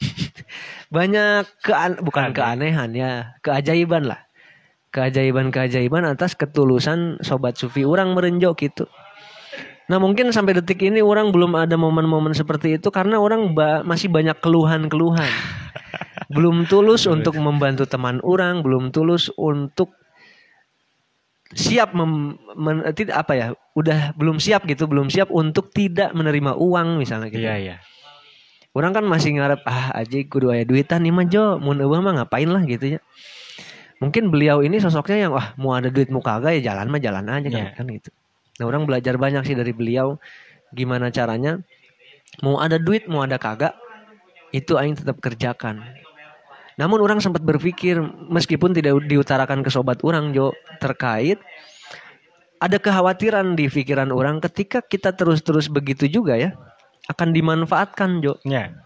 [0.94, 2.36] banyak kean bukan Aneh.
[2.38, 3.10] keanehan ya
[3.44, 4.20] keajaiban lah
[4.90, 8.84] keajaiban-keajaiban atas ketulusan sobat sufi orang merenjok gitu
[9.90, 14.06] Nah mungkin sampai detik ini orang belum ada momen-momen seperti itu karena orang ba- masih
[14.06, 15.26] banyak keluhan-keluhan.
[16.34, 19.90] belum tulus untuk membantu teman orang, belum tulus untuk
[21.50, 26.54] siap mem, men- tidak apa ya, udah belum siap gitu, belum siap untuk tidak menerima
[26.54, 27.42] uang misalnya gitu.
[27.42, 27.76] Iya iya.
[28.70, 32.22] Orang kan masih ngarep ah aja kudu aya duitan nih mah Jo, mun eueuh mah
[32.22, 33.00] ngapain lah gitu ya.
[33.98, 37.26] Mungkin beliau ini sosoknya yang wah mau ada duit mau kagak ya jalan mah jalan
[37.26, 37.74] aja kan, Iya.
[37.74, 38.10] kan gitu.
[38.60, 40.20] Nah, orang belajar banyak sih dari beliau
[40.70, 41.58] gimana caranya
[42.44, 43.74] mau ada duit mau ada kagak
[44.52, 45.80] itu aing tetap kerjakan.
[46.76, 51.40] Namun orang sempat berpikir meskipun tidak diutarakan ke sobat orang Jo terkait
[52.60, 56.52] ada kekhawatiran di pikiran orang ketika kita terus-terus begitu juga ya
[57.08, 58.36] akan dimanfaatkan Jo.
[58.44, 58.76] Iya.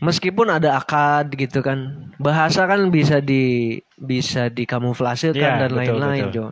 [0.00, 6.24] Meskipun ada akad gitu kan, bahasa kan bisa di bisa dikamuflase kan Iya, dan lain-lain.
[6.32, 6.46] Jo.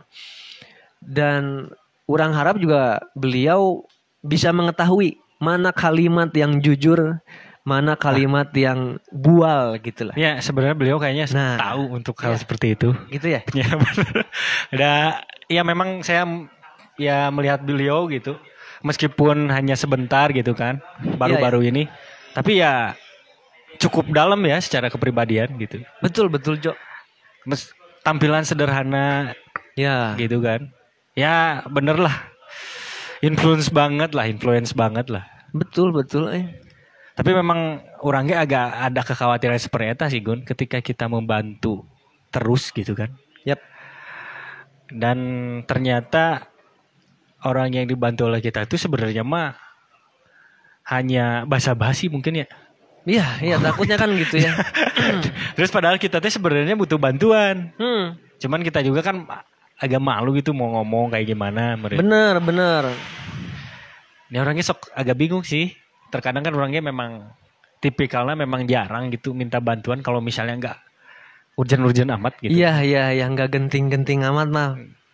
[0.99, 1.71] Dan
[2.05, 3.87] orang harap juga beliau
[4.19, 7.23] bisa mengetahui mana kalimat yang jujur,
[7.63, 10.15] mana kalimat yang bual gitu lah.
[10.19, 11.55] Ya sebenarnya beliau kayaknya Nah.
[11.55, 12.41] tahu untuk hal Iya.
[12.43, 12.89] seperti itu.
[13.07, 13.41] Gitu ya?
[13.55, 14.15] Ya benar.
[14.75, 14.91] Ada
[15.47, 16.27] ya memang saya
[16.99, 18.35] ya melihat beliau gitu.
[18.79, 20.79] Meskipun hanya sebentar gitu kan,
[21.19, 21.83] baru-baru Iya, ini.
[22.31, 22.95] Tapi ya
[23.77, 25.83] cukup dalam ya secara kepribadian gitu.
[25.99, 26.75] Betul betul Jo.
[27.43, 27.71] Mes,
[28.03, 29.35] tampilan sederhana
[29.75, 30.15] Ya.
[30.15, 30.71] gitu kan.
[31.19, 32.15] Ya bener lah.
[33.19, 35.27] Influence banget lah, influence banget lah.
[35.51, 36.47] Betul betul eh.
[37.19, 41.83] Tapi memang orangnya agak ada kekhawatiran seperti itu sih Gun ketika kita membantu
[42.31, 43.11] terus gitu kan.
[43.43, 43.59] Yap.
[44.87, 45.19] Dan
[45.67, 46.47] ternyata
[47.43, 49.59] orang yang dibantu oleh kita itu sebenarnya mah
[50.87, 52.47] hanya basa-basi mungkin ya.
[53.03, 54.55] Iya, iya takutnya kan gitu ya.
[55.59, 57.75] Terus padahal kita tuh sebenarnya butuh bantuan.
[57.75, 58.15] Hmm.
[58.39, 59.27] Cuman kita juga kan
[59.79, 61.73] agak malu gitu mau ngomong kayak gimana.
[61.73, 62.83] Mere- Bener bener.
[64.29, 65.71] Ini orangnya sok agak bingung sih.
[66.11, 67.23] Terkadang kan orangnya memang
[67.79, 70.77] tipikalnya memang jarang gitu minta bantuan kalau misalnya nggak
[71.55, 72.51] urgent-urgent amat gitu.
[72.51, 74.69] Iya iya yang nggak genting-genting amat mah.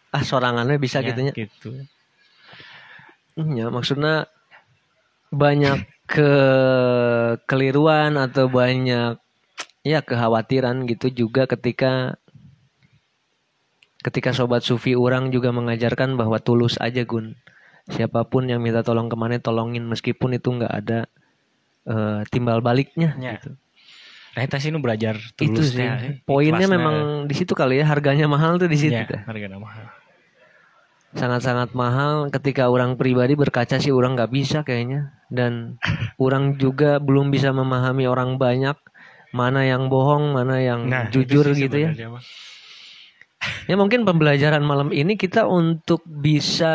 [0.09, 1.34] Ah sorangannya bisa Ya, gitunya.
[1.36, 1.70] gitu.
[3.36, 4.26] Ya maksudnya
[5.30, 6.32] banyak ke
[7.45, 9.20] keliruan atau banyak
[9.84, 12.16] ya kekhawatiran gitu juga ketika
[14.06, 17.34] ketika sobat sufi orang juga mengajarkan bahwa tulus aja gun
[17.89, 20.99] siapa pun yang minta tolong ke mana tolongin meskipun itu nggak ada
[21.89, 23.38] eh, timbal baliknya Ya.
[23.38, 23.58] gitu.
[24.36, 27.80] Nah, kita sih nu belajar itu tulus sih teh, eh, poinnya memang di situ kali
[27.82, 29.22] ya harganya mahal tuh di situ ya, teh.
[29.26, 29.86] harga mahal.
[31.16, 35.80] sangat-sangat mahal ketika orang pribadi berkaca sih orang nggak bisa kayaknya dan
[36.20, 38.76] orang juga belum bisa memahami orang banyak
[39.32, 41.95] mana yang bohong mana yang Nah, itu jujur sih gitu ya.
[43.70, 46.74] Ya mungkin pembelajaran malam ini kita untuk bisa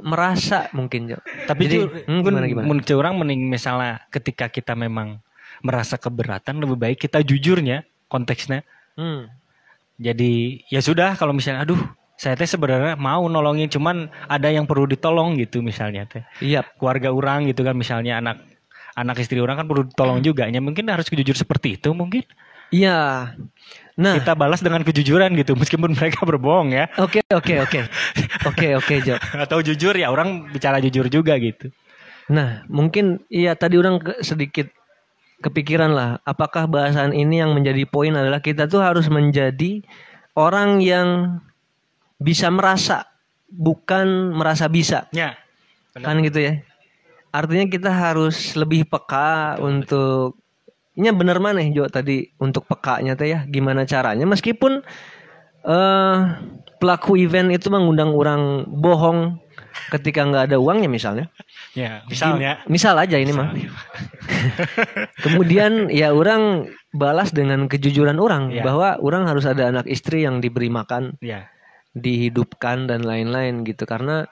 [0.00, 1.18] merasa mungkin Jo.
[1.46, 2.66] Tapi Jadi, Ju, hmm, gimana, gimana?
[2.66, 5.18] menurut orang mending misalnya ketika kita memang
[5.62, 8.62] merasa keberatan lebih baik kita jujurnya konteksnya.
[8.94, 9.30] Hmm.
[9.98, 11.80] Jadi ya sudah kalau misalnya aduh
[12.18, 16.22] saya teh sebenarnya mau nolongin cuman ada yang perlu ditolong gitu misalnya teh.
[16.42, 18.42] iya Keluarga orang gitu kan misalnya anak
[18.98, 20.50] anak istri orang kan perlu ditolong juga.
[20.50, 22.26] Ya mungkin harus jujur seperti itu mungkin.
[22.68, 23.32] iya
[23.98, 26.86] nah Kita balas dengan kejujuran gitu meskipun mereka berbohong ya.
[26.96, 27.80] oke oke oke
[28.46, 31.74] oke oke Jo Atau jujur ya orang bicara jujur juga gitu.
[32.28, 34.68] Nah, mungkin iya tadi orang ke- sedikit
[35.40, 36.10] kepikiran lah.
[36.22, 39.80] Apakah bahasan ini yang menjadi poin adalah kita tuh harus menjadi
[40.36, 41.40] orang yang
[42.18, 43.08] bisa merasa,
[43.48, 45.34] bukan merasa bisa, Ya.
[45.96, 46.60] kan gitu ya.
[47.30, 50.36] Artinya kita harus lebih peka untuk
[50.98, 54.82] ini bener mana Jo tadi untuk pekanya teh ya gimana caranya meskipun
[55.62, 56.18] eh
[56.78, 59.38] pelaku event itu mengundang orang bohong
[59.94, 61.26] ketika nggak ada uangnya misalnya
[61.76, 63.54] Ya, misalnya Misal aja ini mah.
[65.24, 68.64] Kemudian ya orang balas dengan kejujuran orang Ya.
[68.66, 71.46] bahwa orang harus ada anak istri yang diberi makan, ya.
[71.94, 74.26] dihidupkan dan lain-lain gitu karena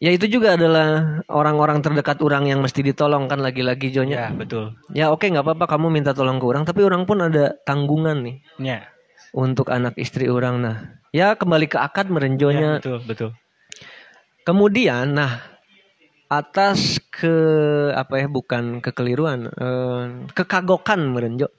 [0.00, 4.16] ya itu juga adalah orang-orang terdekat orang yang mesti ditolong kan lagi-lagi Jonya.
[4.16, 4.74] Ya, betul.
[4.96, 8.36] Ya oke nggak apa-apa kamu minta tolong ke orang tapi orang pun ada tanggungan nih
[8.58, 8.88] Ya.
[9.36, 10.76] untuk anak istri orang nah.
[11.12, 13.30] Ya kembali ke akad Ya, merenjonya betul, betul.
[14.40, 15.42] Kemudian, nah
[16.30, 17.34] atas ke
[17.92, 21.50] apa ya bukan kekeliruan, eh, kekagokan merenjo.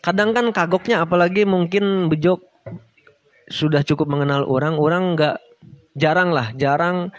[0.00, 2.40] Kadang kan kagoknya apalagi mungkin bejok
[3.50, 5.36] sudah cukup mengenal orang, orang nggak
[5.98, 7.10] jarang lah, jarang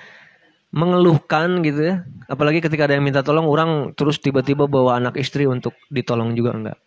[0.76, 1.96] mengeluhkan gitu ya.
[2.28, 6.52] Apalagi ketika ada yang minta tolong, orang terus tiba-tiba bawa anak istri untuk ditolong juga
[6.52, 6.78] enggak.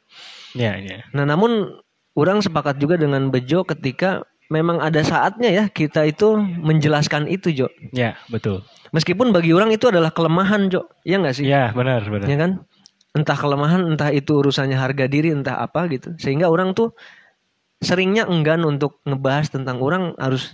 [0.52, 1.08] Ya, ya.
[1.16, 1.80] Nah, namun
[2.12, 7.68] orang sepakat juga dengan Bejo ketika memang ada saatnya ya kita itu menjelaskan itu, Jo.
[7.96, 8.60] Ya, betul.
[8.92, 10.92] Meskipun bagi orang itu adalah kelemahan, Jo.
[11.08, 11.48] Ya nggak sih?
[11.48, 12.28] Ya, benar, benar.
[12.28, 12.52] Ya kan?
[13.16, 16.12] Entah kelemahan, entah itu urusannya harga diri, entah apa gitu.
[16.20, 16.92] Sehingga orang tuh
[17.80, 20.52] seringnya enggan untuk ngebahas tentang orang harus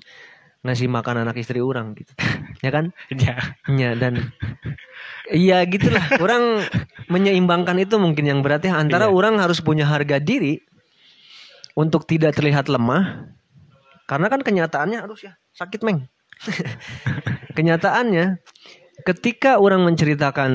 [0.65, 2.11] ngasih makan anak istri orang gitu.
[2.65, 2.91] ya kan?
[3.13, 3.37] Ya.
[3.69, 4.33] Ya dan
[5.29, 6.05] Iya gitulah.
[6.25, 6.65] Orang
[7.09, 9.15] menyeimbangkan itu mungkin yang berarti antara Iya.
[9.17, 10.61] orang harus punya harga diri
[11.77, 13.29] untuk tidak terlihat lemah.
[14.05, 16.05] Karena kan kenyataannya harus ya sakit meng.
[17.57, 18.37] kenyataannya
[19.09, 20.53] ketika orang menceritakan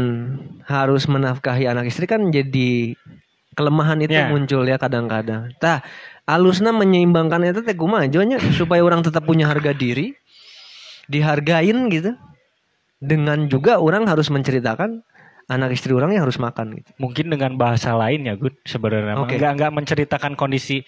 [0.66, 2.93] harus menafkahi anak istri kan jadi
[3.57, 4.30] kelemahan itu Ya.
[4.32, 5.51] muncul ya kadang-kadang.
[5.60, 5.84] Tah,
[6.30, 10.14] alusna menyeimbangkan itu teh kumaha nya supaya orang tetap punya harga diri,
[11.10, 12.14] dihargain gitu.
[13.00, 15.02] Dengan juga orang harus menceritakan
[15.48, 16.92] anak istri orang yang harus makan gitu.
[17.00, 18.54] Mungkin dengan bahasa lain ya, Gun.
[18.68, 19.40] Sebenarnya Oke.
[19.40, 20.84] enggak enggak menceritakan kondisi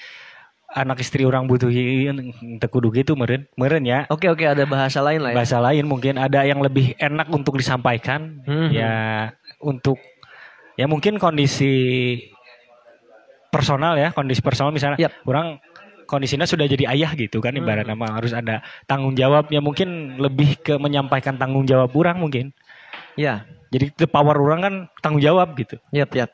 [0.72, 5.36] anak istri orang butuhin tekudu gitu meren meren ya Oke oke ada bahasa lain lah
[5.36, 5.44] ya.
[5.44, 8.72] bahasa lain mungkin ada yang lebih enak untuk disampaikan Mhm.
[8.72, 8.94] ya
[9.60, 10.00] untuk
[10.80, 11.76] ya mungkin kondisi
[13.52, 14.72] personal ya kondisi personal.
[14.72, 15.14] Misalnya Yap.
[15.28, 15.60] orang
[16.08, 17.92] kondisinya sudah jadi ayah gitu kan ibarat Mhm.
[17.96, 22.52] nama harus ada tanggung jawab ya mungkin lebih ke menyampaikan tanggung jawab orang mungkin.
[23.16, 24.74] Ya, jadi the power orang kan
[25.04, 25.76] tanggung jawab gitu.
[25.92, 26.32] Yap yap.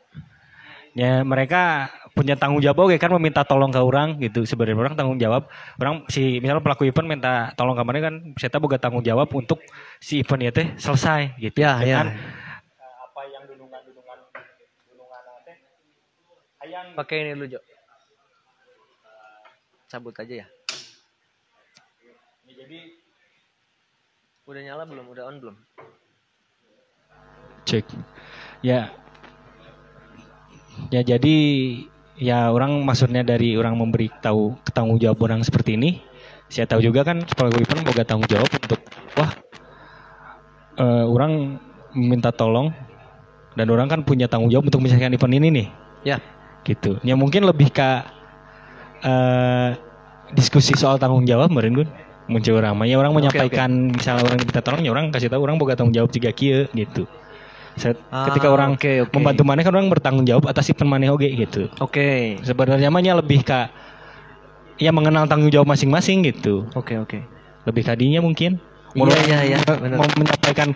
[0.97, 2.89] ya mereka punya tanggung jawab.
[2.89, 4.41] Oke kan meminta tolong ke orang gitu.
[4.49, 5.45] Sebenarnya orang tanggung jawab.
[5.78, 9.61] Orang si misalnya pelaku event minta tolong ke mana kan saya boga tanggung jawab untuk
[10.01, 12.01] si event ya teh selesai gitu Ya ya.
[12.01, 14.18] Dengan, eh, apa yang dulungan dulungan
[14.89, 15.57] dulungan teh
[16.65, 17.61] hayang Pakai ini dulu Jo.
[19.85, 20.47] Cabut aja ya.
[22.57, 22.79] jadi
[24.49, 25.05] Udah nyala belum?
[25.13, 25.57] Udah on belum?
[27.67, 27.83] cek
[28.63, 28.87] ya
[30.87, 31.35] ya jadi
[32.15, 35.99] ya orang maksudnya dari orang memberi tahu tanggung jawab orang seperti ini
[36.47, 38.79] saya tahu juga kan pelaku event boga tanggung jawab untuk
[39.19, 39.31] wah
[40.79, 41.59] eh, orang
[41.91, 42.71] minta tolong
[43.59, 45.67] dan orang kan punya tanggung jawab untuk menyelesaikan event ini nih
[46.05, 46.23] Ya.
[46.68, 46.99] Gitu.
[47.01, 47.89] Ya mungkin lebih ke
[49.01, 49.70] eh,
[50.34, 51.89] diskusi soal tanggung jawab meren gun.
[52.28, 52.91] Muncul ramai.
[52.91, 55.95] Ya orang Oke, menyampaikan misalnya orang minta tolong ya orang kasih tahu orang boga tanggung
[55.95, 57.07] jawab jika kia gitu.
[57.80, 59.13] Set- ketika Ah, orang oke, oke.
[59.15, 61.72] membantu mana kan orang bertanggung jawab atas event mana oge gitu.
[61.80, 62.36] Oke.
[62.43, 63.72] sebenarnya mahnya lebih ke
[64.76, 66.68] ya mengenal tanggung jawab masing-masing gitu.
[66.76, 67.24] Oke oke.
[67.63, 68.59] lebih kadinya mungkin.
[68.91, 69.59] Iya, Mau- iya, iya,
[69.99, 70.76] mau menyampaikan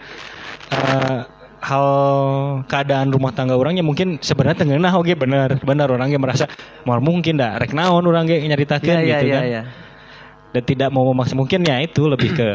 [0.72, 1.20] eh,
[1.62, 1.88] hal
[2.66, 6.50] keadaan rumah tangga orangnya mungkin sebenarnya tengah oke benar benar orangnya merasa
[6.90, 9.62] mau mungkin dah rek naon orang ge nyaritakeun Iya iya gitu iya kan iya.
[10.58, 12.50] dan tidak mau memaksa mungkin ya itu lebih ke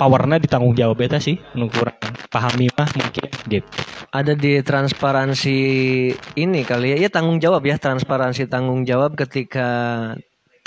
[0.00, 1.96] powernya ditanggung jawab eta sih kurang
[2.32, 3.68] pahami mah mungkin gitu
[4.08, 5.58] Ada di transparansi
[6.40, 6.96] ini kali ya.
[6.96, 9.68] Ya tanggung jawab ya, transparansi tanggung jawab ketika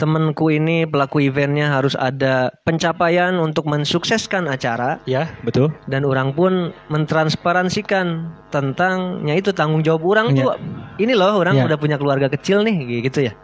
[0.01, 4.97] temanku ini pelaku eventnya harus ada pencapaian untuk mensukseskan acara.
[5.05, 5.69] Ya betul.
[5.85, 10.57] Dan orang pun mentransparansikan tentangnya itu tanggung jawab orang tuh
[10.97, 11.69] ini loh orang Ya.
[11.69, 13.37] udah punya keluarga kecil nih gitu ya.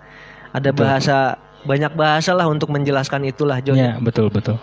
[0.57, 0.81] Ada Betul.
[0.81, 1.17] bahasa
[1.67, 3.77] banyak bahasa lah untuk menjelaskan itulah Jo.
[3.77, 4.57] Ya betul betul.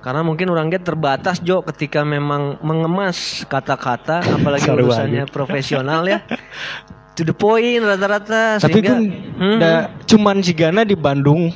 [0.00, 6.22] Karena mungkin orang dia terbatas Jo ketika memang mengemas kata-kata apalagi urusannya profesional ya
[7.20, 9.00] to the point rata-rata tapi sehingga kan
[9.36, 9.56] Hmm.
[9.60, 11.52] da, cuman sigana di Bandung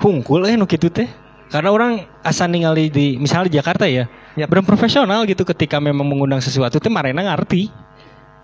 [0.00, 1.08] hungkul eh nu kitu teh
[1.48, 4.04] karena orang asa ningali di misalnya di Jakarta ya
[4.36, 4.48] Yap.
[4.52, 7.68] belum profesional gitu ketika memang mengundang sesuatu teh marena ngerti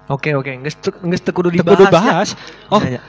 [0.08, 1.92] oke oke nggak nggak kudu Teu dibahas ya.
[1.92, 2.28] bahas
[2.72, 3.00] oh Ya, ya.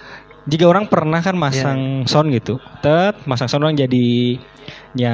[0.48, 4.40] jika orang pernah kan masang sound gitu tet masang sound orang jadi
[4.98, 5.14] nya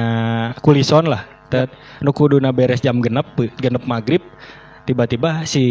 [0.64, 1.68] kulison lah tet
[2.00, 3.26] nu kuduna beres jam genep
[3.60, 4.22] genep maghrib
[4.88, 5.64] tiba-tiba si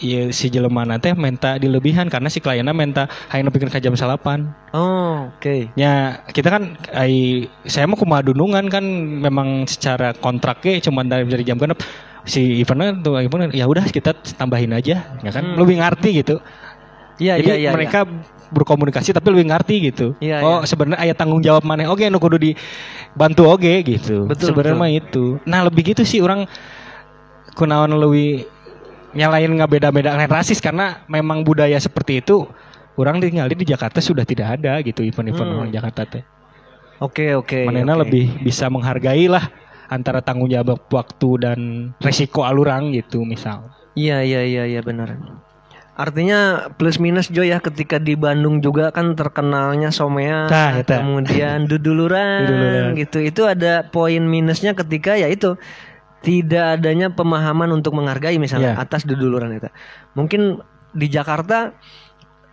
[0.00, 4.52] ieu si jelema teh minta dilebihan karena si kliennya minta hayang nepikeun ka jam salapan
[4.76, 5.72] oh oke.
[5.76, 8.84] Ya kita kan ai saya mau kumaha dunungan kan
[9.20, 11.80] memang secara kontraknya cuma dari dari jam genep
[12.26, 15.44] si eventnya tuh event ya udah kita tambahin aja ya kan?
[15.54, 15.58] Hmm.
[15.60, 16.36] lebih ngerti gitu.
[17.16, 18.04] Iya jadi iya iya mereka
[18.52, 20.06] berkomunikasi tapi lebih ngerti gitu.
[20.22, 20.68] Iya, oh iya.
[20.68, 21.88] sebenarnya ayat tanggung jawab mana?
[21.90, 24.28] Oke nu kudu dibantu oke gitu.
[24.28, 25.40] Betul, sebenarnya mah itu.
[25.48, 26.44] Nah lebih gitu sih orang
[27.56, 28.44] kunaon lebih
[29.16, 32.44] nyalain nggak beda-beda lain rasis karena memang budaya seperti itu
[32.94, 35.58] orang tinggal di Jakarta sudah tidak ada gitu event-event Hmm.
[35.64, 36.24] orang Jakarta teh
[36.96, 37.68] Oke oke.
[37.68, 38.08] Manena oke.
[38.08, 39.52] lebih bisa menghargai lah
[39.92, 41.58] antara tanggung jawab waktu dan
[42.00, 43.68] resiko alurang gitu misal.
[43.92, 45.12] Iya iya iya iya benar.
[45.92, 52.44] Artinya plus minus Jo ya ketika di Bandung juga kan terkenalnya somea, Nah, kemudian duduluran,
[52.48, 52.92] Duduluran.
[52.96, 53.20] gitu.
[53.20, 55.56] Itu ada poin minusnya ketika ya itu
[56.20, 58.82] tidak adanya pemahaman untuk menghargai misalnya Ya.
[58.82, 59.68] atas duduluran itu.
[60.14, 60.58] Mungkin
[60.92, 61.76] di Jakarta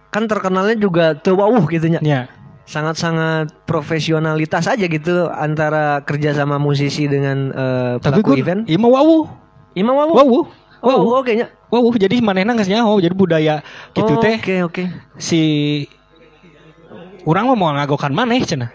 [0.10, 1.90] kan terkenalnya juga tewauh gitu.
[2.00, 2.28] Ya.
[2.64, 7.52] Sangat-sangat profesionalitas aja gitu antara kerja sama musisi dengan
[8.00, 8.62] Tapi pelaku gue event.
[8.68, 9.18] mah wawu.
[9.74, 10.14] Imam Wawu.
[10.14, 10.40] Wawu.
[10.84, 11.24] Oh, Wawu.
[11.24, 11.48] oke nya.
[11.74, 13.56] Wawu jadi manehna geus nyaho jadi budaya
[13.92, 14.84] gitu Oh, teh Oke, oke.
[15.18, 15.42] si
[17.24, 18.70] urang mah mau ngagokan maneh cenah.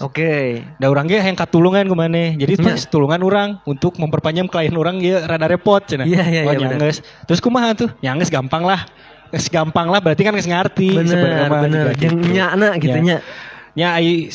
[0.00, 0.64] Oke.
[0.80, 2.32] Da urang ge hayang katulungan ku maneh.
[2.40, 2.72] Jadi Nya.
[2.72, 6.08] pas tulungan urang untuk memperpanjang klien urang ge rada repot cenah.
[6.08, 6.92] Iya, iya, oh, iya, bener.
[7.28, 7.92] Terus kumaha tuh?
[8.00, 8.88] Nyangges gampang lah.
[9.30, 11.70] Geus gampang lah berarti kan ngarti Bener, sebenarnya bener.
[11.70, 12.32] juga Jeung gitu.
[12.34, 13.02] nyana gitu Ya.
[13.04, 13.18] nya.
[13.78, 14.26] nya ai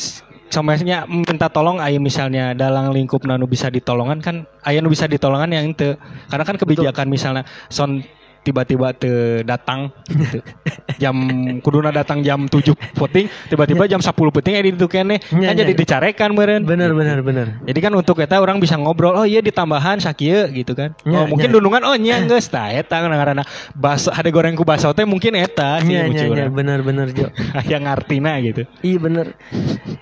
[0.48, 5.52] samanya minta tolong ai misalnya dalam lingkup nu bisa ditolongan kan aya nu bisa ditolongan
[5.52, 5.98] yang itu
[6.32, 8.00] karena kan kebijakan misalnya son
[8.46, 10.38] tiba-tiba te datang gitu.
[11.02, 11.16] jam
[11.60, 12.62] kuduna datang jam 7
[12.94, 15.60] puting tiba-tiba jam 10 puting aya di ditu keneh Nya, kan nya.
[15.66, 17.46] jadi dicarekan meureun Bener, bener, bener.
[17.66, 21.24] jadi kan untuk eta orang bisa ngobrol oh iya ditambahan sakieu gitu kan Nya, oh
[21.26, 21.54] mungkin nya.
[21.58, 23.42] dundungan oh nya geus tah eta ngaranna
[23.74, 27.06] baso ada goreng ku baso teh mungkin eta sih Iya, iya, muncul iya, bener, bener,
[27.10, 27.26] Jo.
[27.72, 29.26] yang ngartina gitu Iya bener.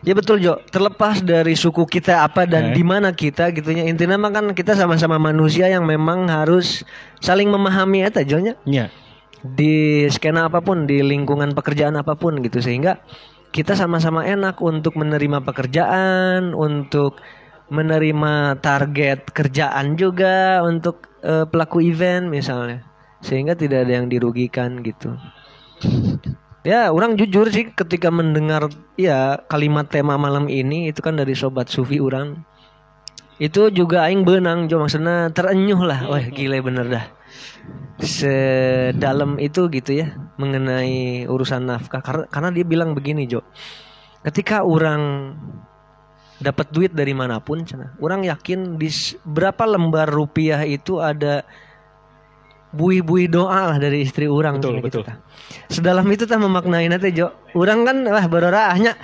[0.02, 0.58] Ya betul Jo.
[0.68, 2.74] Terlepas dari suku kita apa dan Eh.
[2.74, 6.82] di mana kita gitunya intinya mah kan kita sama-sama manusia yang memang harus
[7.24, 8.60] saling memahami eta Jo nya.
[8.68, 8.92] nya
[9.40, 13.00] Di skena apa pun, di lingkungan pekerjaan apa pun gitu sehingga
[13.52, 17.20] kita sama-sama enak untuk menerima pekerjaan, untuk
[17.72, 22.84] menerima target kerjaan juga untuk eh, pelaku event misalnya.
[23.24, 25.16] Sehingga tidak ada yang dirugikan gitu.
[26.64, 31.68] Ya, orang jujur sih ketika mendengar ya kalimat tema malam ini itu kan dari sobat
[31.68, 32.40] Sufi orang.
[33.42, 36.06] Itu juga aing benang jo maksudnya terenyuh lah.
[36.06, 37.06] Wah, gile bener dah.
[37.98, 43.42] Sedalam itu gitu ya mengenai urusan nafkah karena karena dia bilang begini, Jo.
[44.22, 45.34] Ketika orang
[46.42, 48.90] dapat duit dari mana pun, cenah, orang yakin di
[49.22, 51.46] berapa lembar rupiah itu ada
[52.74, 55.02] bui-bui doa lah dari istri orang Betul, gitu betul.
[55.06, 55.16] tah.
[55.70, 57.30] Sedalam itu tah memaknai nanti Jo.
[57.54, 58.98] Orang kan wah berorahnya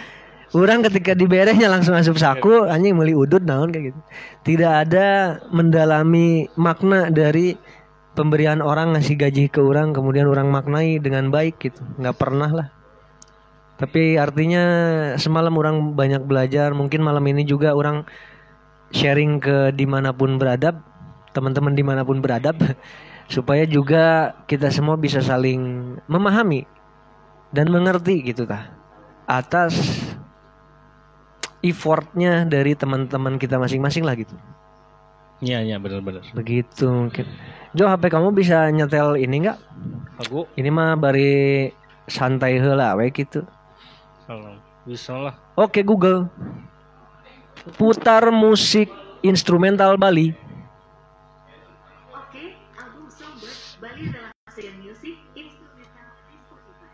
[0.51, 4.01] Orang ketika diberehnya langsung asup saku anjing meuli udut naon kayak gitu.
[4.51, 7.55] Tidak ada mendalami makna dari
[8.19, 11.79] pemberian orang ngasih gaji ke orang kemudian orang maknai dengan baik gitu.
[12.03, 12.69] nggak pernah lah.
[13.79, 14.65] Tapi artinya
[15.17, 16.75] semalam orang banyak belajar.
[16.75, 18.03] Mungkin malam ini juga orang
[18.91, 20.83] sharing ke di mana pun beradab,
[21.31, 22.59] teman-teman di mana pun beradab,
[23.35, 26.67] supaya juga kita semua bisa saling memahami
[27.55, 28.75] dan mengerti gitu tah
[29.31, 30.00] atas
[31.61, 34.33] effortnya dari teman-teman kita masing-masing lah gitu.
[35.41, 37.25] nya nya bener-bener Begitu mungkin.
[37.73, 39.59] Jo HP kamu bisa nyetel ini nggak?
[40.21, 41.69] aku Ini mah bari
[42.05, 43.45] santai heula we gitu.
[44.27, 46.29] kalau bisa lah Oke Google.
[47.77, 48.89] Putar musik
[49.21, 50.33] instrumental Bali.
[52.11, 56.93] Oke, album Songbird Bali Relaxation Music Instrumental Spotify.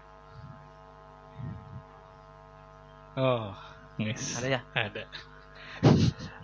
[3.16, 3.65] oh
[4.00, 4.40] yes.
[4.40, 4.60] Ada ya?
[4.74, 5.04] ada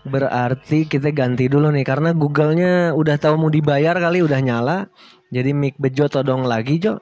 [0.03, 4.79] Berarti kita ganti dulu nih karena Google-nya udah tahu mau dibayar kali udah nyala.
[5.31, 6.99] Jadi mic Bejo todong lagi Jo.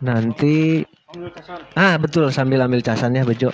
[0.00, 0.82] Nanti
[1.76, 3.52] Ah betul sambil ambil casannya Bejo.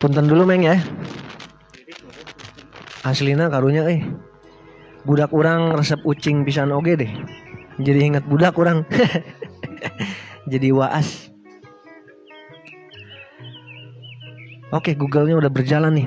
[0.00, 0.80] Punten dulu Meng ya.
[3.04, 4.00] Aslina karunya eh.
[5.04, 7.12] Budak orang resep ucing pisan oge deh.
[7.78, 8.82] Jadi ingat budak orang.
[10.52, 11.27] Jadi waas.
[14.68, 16.06] Oke, Google-nya udah berjalan nih.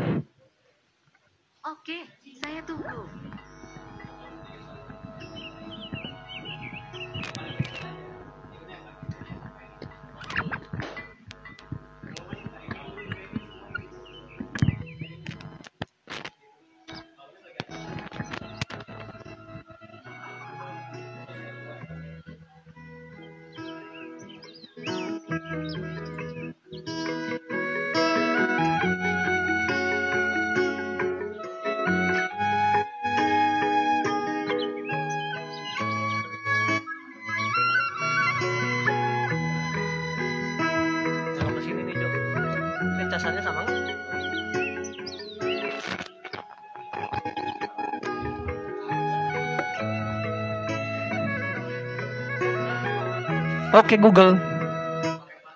[53.81, 54.37] Oke Google.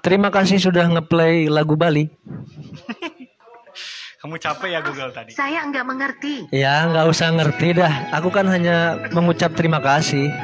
[0.01, 2.09] Terima kasih sudah ngeplay lagu Bali.
[4.25, 6.49] kamu capek ya Google tadi Saya enggak mengerti.
[6.49, 8.09] Ya nggak usah ngerti dah.
[8.17, 10.33] Aku kan hanya mengucap terima kasih.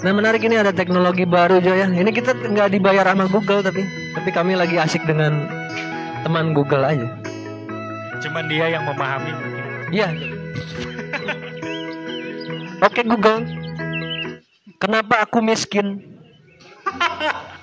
[0.00, 1.84] Nah menarik ini ada teknologi baru Jo ya.
[1.84, 3.84] Ini kita nggak dibayar sama Google tapi
[4.16, 5.44] tapi kami lagi asik dengan
[6.24, 7.04] teman Google aja.
[8.24, 9.64] Cuman dia yang memahami mungkin.
[9.92, 10.08] Iya.
[12.80, 13.44] Oke Google,
[14.80, 16.00] kenapa aku miskin?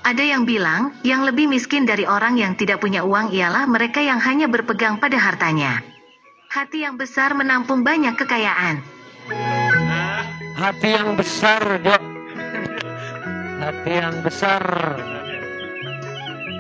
[0.06, 4.22] Ada yang bilang, yang lebih miskin dari orang yang tidak punya uang ialah mereka yang
[4.22, 5.82] hanya berpegang pada hartanya.
[6.54, 8.80] Hati yang besar menampung banyak kekayaan.
[10.56, 11.98] Hati yang besar, Jo.
[13.58, 14.64] Hati yang besar.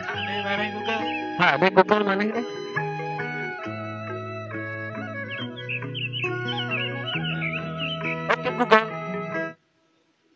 [0.01, 1.03] Ada mana Google?
[1.37, 2.66] Hah, di Google mana ini?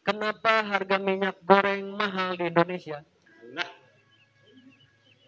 [0.05, 3.01] Kenapa harga minyak goreng mahal di Indonesia?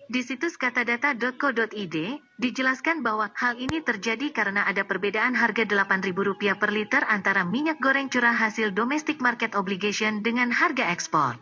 [0.04, 1.96] Di situs katadata.co.id,
[2.38, 8.14] dijelaskan bahwa hal ini terjadi karena ada perbedaan harga Rp8.000 per liter antara minyak goreng
[8.14, 11.40] curah hasil domestic market obligation dengan harga ekspor.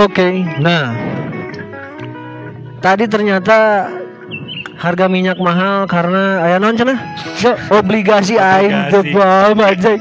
[0.00, 0.96] Oke, nah
[2.80, 3.84] tadi ternyata
[4.80, 6.96] harga minyak mahal karena ayah non cenah
[7.36, 9.92] Jo, obligasi aing paham aja.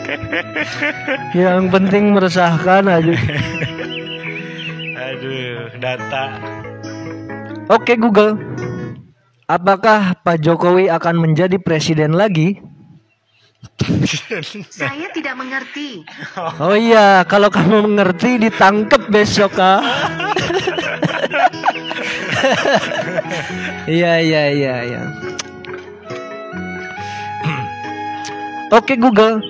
[1.36, 3.14] Yang penting meresahkan aja.
[4.96, 6.24] Aduh, data.
[7.68, 8.40] Oke Google,
[9.52, 12.64] apakah Pak Jokowi akan menjadi presiden lagi?
[14.72, 16.04] Saya tidak mengerti.
[16.60, 19.84] Oh iya, kalau kamu mengerti ditangkap besok ah.
[23.90, 25.02] Iya iya iya iya.
[28.70, 29.42] Oke Google,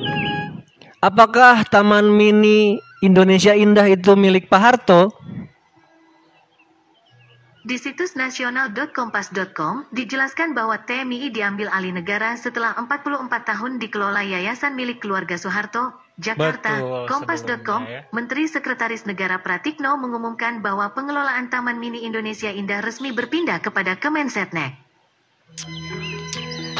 [1.03, 5.11] apakah Taman Mini Indonesia Indah itu milik Pak Harto?
[7.69, 15.05] Di situs nasional.kompas.com dijelaskan bahwa TMI diambil alih negara setelah 44 tahun dikelola Yayasan milik
[15.05, 17.05] keluarga Soeharto, Jakarta.
[17.05, 18.09] Kompas.com, ya.
[18.09, 24.73] Menteri Sekretaris Negara Pratikno mengumumkan bahwa pengelolaan Taman Mini Indonesia Indah resmi berpindah kepada Kemensetnek.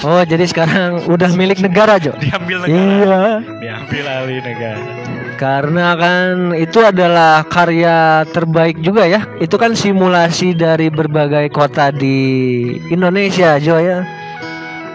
[0.02, 2.18] Oh jadi sekarang udah milik negara Jo?
[2.18, 3.46] Diambil negara.
[3.46, 3.62] Iya.
[3.62, 5.19] Diambil alih negara.
[5.40, 9.24] Karena kan itu adalah karya terbaik juga ya.
[9.40, 12.20] Itu kan simulasi dari berbagai kota di
[12.92, 14.04] Indonesia, Jo ya.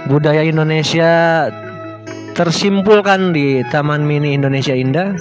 [0.04, 1.48] Budaya Indonesia
[2.36, 5.16] tersimpulkan di Taman Mini Indonesia Indah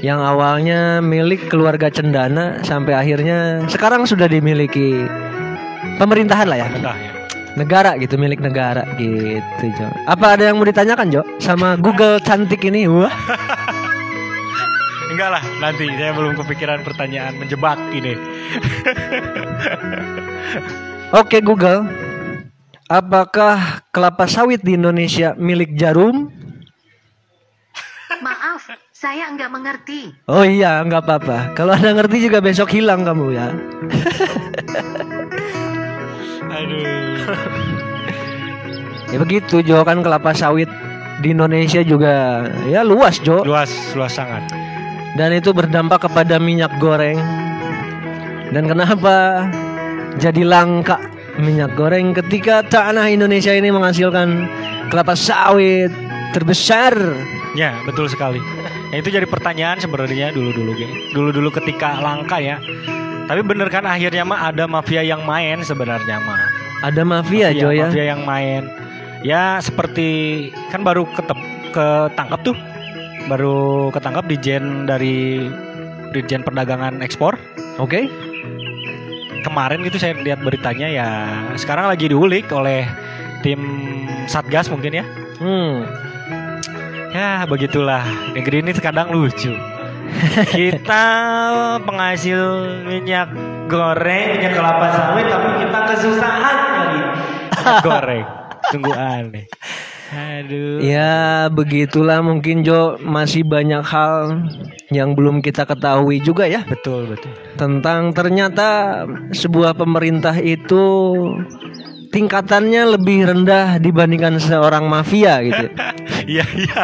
[0.00, 5.04] yang awalnya milik keluarga Cendana sampai akhirnya sekarang sudah dimiliki
[6.00, 6.68] pemerintahan lah ya.
[6.80, 6.94] Ya.
[7.60, 9.88] Negara gitu, milik negara gitu, Jo.
[10.08, 11.20] Apa ada yang mau ditanyakan, Jo?
[11.44, 12.88] Sama Google cantik ini?
[12.88, 13.12] Wah.
[15.06, 18.18] Enggak lah, nanti saya belum kepikiran pertanyaan menjebak ini.
[21.14, 21.86] Oke Google,
[22.90, 26.34] apakah kelapa sawit di Indonesia milik Jarum?
[28.18, 30.10] Maaf, saya enggak mengerti.
[30.26, 31.54] Oh iya, nggak apa-apa.
[31.54, 33.54] Kalau ada ngerti juga besok hilang kamu ya.
[36.50, 36.82] Aduh.
[39.06, 40.66] Ya begitu Jo kan kelapa sawit
[41.22, 43.46] di Indonesia juga ya luas Jo.
[43.46, 44.42] Luas, luas sangat.
[45.16, 47.16] Dan itu berdampak kepada minyak goreng.
[48.52, 49.48] Dan kenapa
[50.20, 51.00] jadi langka
[51.40, 54.48] minyak goreng ketika tanah Indonesia ini menghasilkan
[54.92, 55.88] kelapa sawit
[56.36, 56.92] terbesar?
[57.56, 58.40] Ya, betul sekali.
[58.92, 60.76] Ya, itu jadi pertanyaan sebenarnya dulu-dulu.
[61.16, 62.60] Dulu-dulu ketika langka ya.
[63.26, 66.38] Tapi bener kan akhirnya mah ada mafia yang main sebenarnya mah.
[66.86, 67.90] Ada mafia Jo ya.
[67.90, 68.68] Mafia yang main.
[69.26, 71.40] Ya seperti kan baru ketep,
[71.74, 72.56] ketangkap tuh.
[73.26, 75.46] Baru ketangkap di Jen dari
[76.14, 77.34] Dirjen Perdagangan Ekspor.
[77.82, 78.08] Oke.
[79.46, 81.08] kemarin gitu saya lihat beritanya ya
[81.54, 82.82] sekarang lagi diulik oleh
[83.46, 83.62] tim
[84.26, 85.04] Satgas mungkin ya.
[85.38, 85.86] Hmm.
[87.14, 88.02] Ya begitulah
[88.34, 89.54] negeri ini terkadang lucu.
[90.50, 91.04] kita
[91.86, 92.42] penghasil
[92.90, 93.30] minyak
[93.70, 97.00] goreng, minyak kelapa sawit, tapi kita kesusahan lagi
[97.54, 98.26] minyak goreng.
[98.74, 99.46] Sungguh aneh.
[100.14, 100.78] Aduh.
[100.78, 104.46] Ya begitulah mungkin Jo masih banyak hal
[104.94, 107.34] yang belum kita ketahui juga ya Betul betul.
[107.58, 109.02] tentang ternyata
[109.34, 110.84] sebuah pemerintah itu
[112.14, 115.66] tingkatannya lebih rendah dibandingkan seorang mafia gitu.
[116.26, 116.82] Iya iya.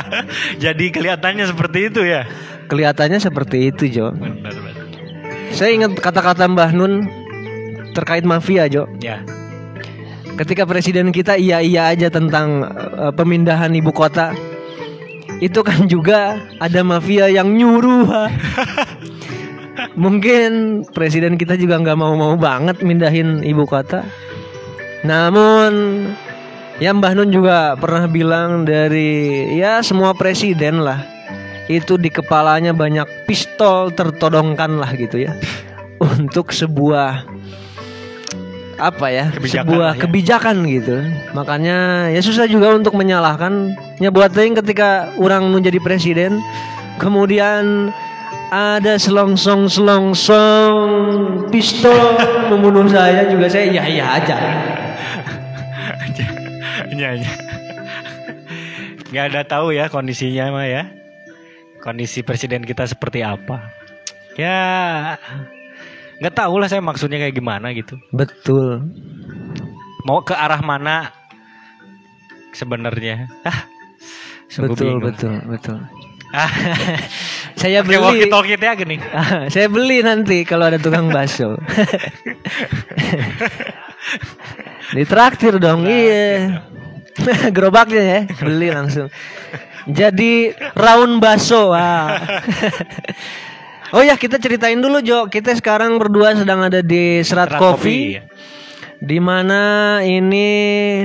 [0.54, 2.22] Jadi kelihatannya seperti itu ya.
[2.70, 4.14] Kelihatannya seperti itu Jo.
[4.14, 4.86] Benar benar.
[5.50, 7.10] Saya ingat kata-kata Mbah Nun
[7.90, 8.86] terkait mafia Jo.
[9.02, 9.18] Ya.
[10.32, 14.32] Ketika presiden kita iya-iya aja tentang eh, pemindahan ibu kota,
[15.42, 18.08] itu kan juga ada mafia yang nyuruh.
[20.02, 24.06] Mungkin presiden kita juga nggak mau-mau banget mindahin ibu kota.
[25.02, 25.72] Namun
[26.78, 31.02] ya Mbah Nun juga pernah bilang dari ya semua presiden lah
[31.70, 35.32] itu di kepalanya banyak pistol tertodongkan lah gitu ya
[36.18, 37.26] untuk sebuah
[38.82, 40.00] apa ya Kebijakan sebuah ya.
[40.02, 40.96] kebijakan gitu
[41.38, 46.42] makanya ya susah juga untuk menyalahkan ya buat ting ketika orang menjadi presiden
[46.98, 47.94] kemudian
[48.52, 50.80] ada selongsong selongsong
[51.54, 52.18] pistol
[52.50, 54.36] membunuh saya juga saya iya iya aja
[56.92, 57.32] Iya iya.
[59.12, 60.82] Nggak ada tahu ya kondisinya mah ya.
[61.80, 63.72] Kondisi presiden kita seperti apa.
[64.36, 65.16] Ya
[66.22, 67.98] nggak tahu lah saya maksudnya kayak gimana gitu.
[68.14, 68.86] betul
[70.02, 71.10] Mau ke arah mana
[72.54, 73.26] sebenarnya?
[73.42, 73.66] Ah,
[74.46, 75.04] sungguh betul bingung.
[75.10, 75.78] betul betul
[76.32, 76.48] Ah,
[77.60, 78.96] saya Oke, beli walkie talkie gini.
[79.12, 81.60] Ah, saya beli nanti kalau ada tukang bakso.
[84.96, 86.64] Ditraktir dong, iya.
[87.54, 89.12] Gerobaknya ya, beli langsung.
[89.84, 91.76] Jadi round bakso.
[91.76, 92.16] Wah.
[93.93, 95.28] Oh ya, kita ceritain dulu Jo.
[95.28, 98.18] Kita sekarang berdua sedang ada di Serat Serat Coffee.
[98.18, 98.51] Kopi.
[99.03, 100.47] Di mana ini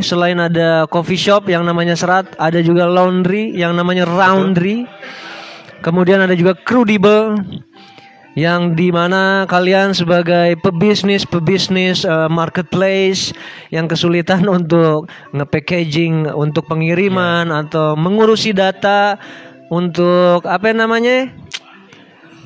[0.06, 4.86] selain ada coffee shop yang namanya Serat, ada juga laundry yang namanya Roundry.
[5.82, 7.42] Kemudian ada juga Crudible
[8.38, 13.34] yang di mana kalian sebagai pebisnis pebisnis eh, marketplace
[13.74, 19.18] yang kesulitan untuk nge-packaging untuk pengiriman atau mengurusi data
[19.74, 21.34] untuk apa namanya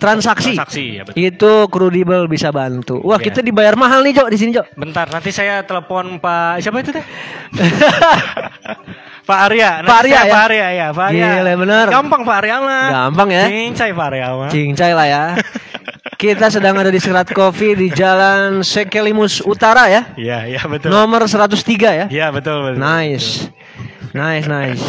[0.01, 1.21] transaksi, Transaksi ya betul.
[1.21, 2.97] itu Crudible bisa bantu.
[3.05, 3.29] Wah, Ya.
[3.29, 4.65] kita dibayar mahal nih, Jo, di sini, Jo.
[4.73, 7.05] Bentar, nanti saya telepon Pak siapa itu teh?
[9.21, 9.85] Pak Arya.
[9.85, 10.21] Pak Arya ya?
[10.27, 11.27] Pak Arya ya, Pak Arya.
[11.37, 11.85] Gila, bener.
[11.87, 12.87] Gampang Pak Arya mah.
[12.89, 13.43] Gampang ya.
[13.47, 14.49] Cincai Pak Arya mah.
[14.49, 15.23] Cincai lah ya.
[16.21, 20.01] Kita sedang ada di Serat Coffee di Jalan Sekelimus Utara ya.
[20.13, 20.89] Iya, iya betul.
[20.89, 21.57] Nomor 103
[21.93, 22.05] ya.
[22.09, 22.77] Iya, betul betul.
[22.77, 23.49] Nice.
[24.13, 24.81] Nice, nice.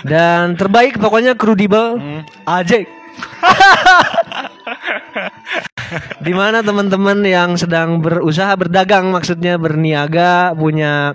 [0.00, 2.20] Dan terbaik pokoknya Crudible Hmm.
[2.44, 2.88] Ajek.
[6.26, 11.14] di mana teman-teman yang sedang berusaha berdagang maksudnya berniaga punya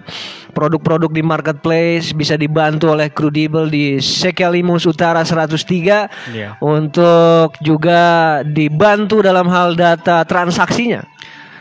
[0.53, 6.57] produk-produk di marketplace bisa dibantu oleh Crudible di Sekelimus Utara 103 Iya.
[6.63, 11.05] untuk juga dibantu dalam hal data transaksinya.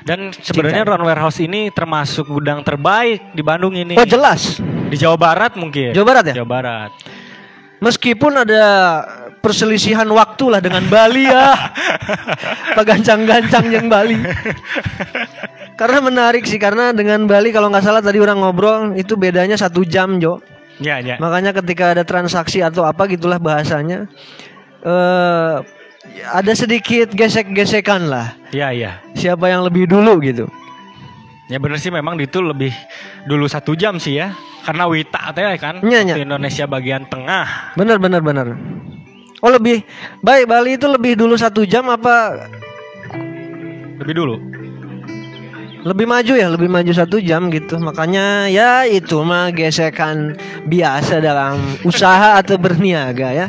[0.09, 3.93] Dan sebenarnya Ron Warehouse ini termasuk gudang terbaik di Bandung ini.
[3.93, 4.57] Oh jelas.
[4.89, 5.93] Di Jawa Barat mungkin.
[5.93, 6.35] Jawa Barat ya?
[6.41, 6.91] Jawa Barat.
[7.79, 8.65] Meskipun ada
[9.41, 11.55] perselisihan waktu lah dengan Bali ya.
[12.79, 14.19] Pagancang-gancang yang Bali.
[15.79, 19.87] Karena menarik sih karena dengan Bali kalau nggak salah tadi orang ngobrol itu bedanya satu
[19.87, 20.43] jam Jo.
[20.79, 21.17] Iya, iya.
[21.19, 24.07] Makanya ketika ada transaksi atau apa gitulah bahasanya,
[24.87, 25.55] eh
[26.35, 28.35] ada sedikit gesek-gesekan lah.
[28.55, 28.93] Iya, iya.
[29.15, 30.47] Siapa yang lebih dulu gitu.
[31.49, 32.71] Ya bener sih memang itu lebih
[33.25, 34.35] dulu satu jam sih ya.
[34.67, 36.15] Karena Wita teh kan Iya, iya.
[36.15, 37.73] waktu Indonesia bagian tengah.
[37.79, 38.47] Bener bener bener.
[39.39, 39.87] Oh lebih
[40.21, 42.49] baik Bali itu lebih dulu satu jam apa?
[43.99, 44.37] Lebih dulu.
[45.79, 47.79] lebih maju ya lebih maju satu jam gitu.
[47.79, 50.35] Makanya ya itu mah gesekan
[50.67, 53.47] biasa dalam usaha atau berniaga ya.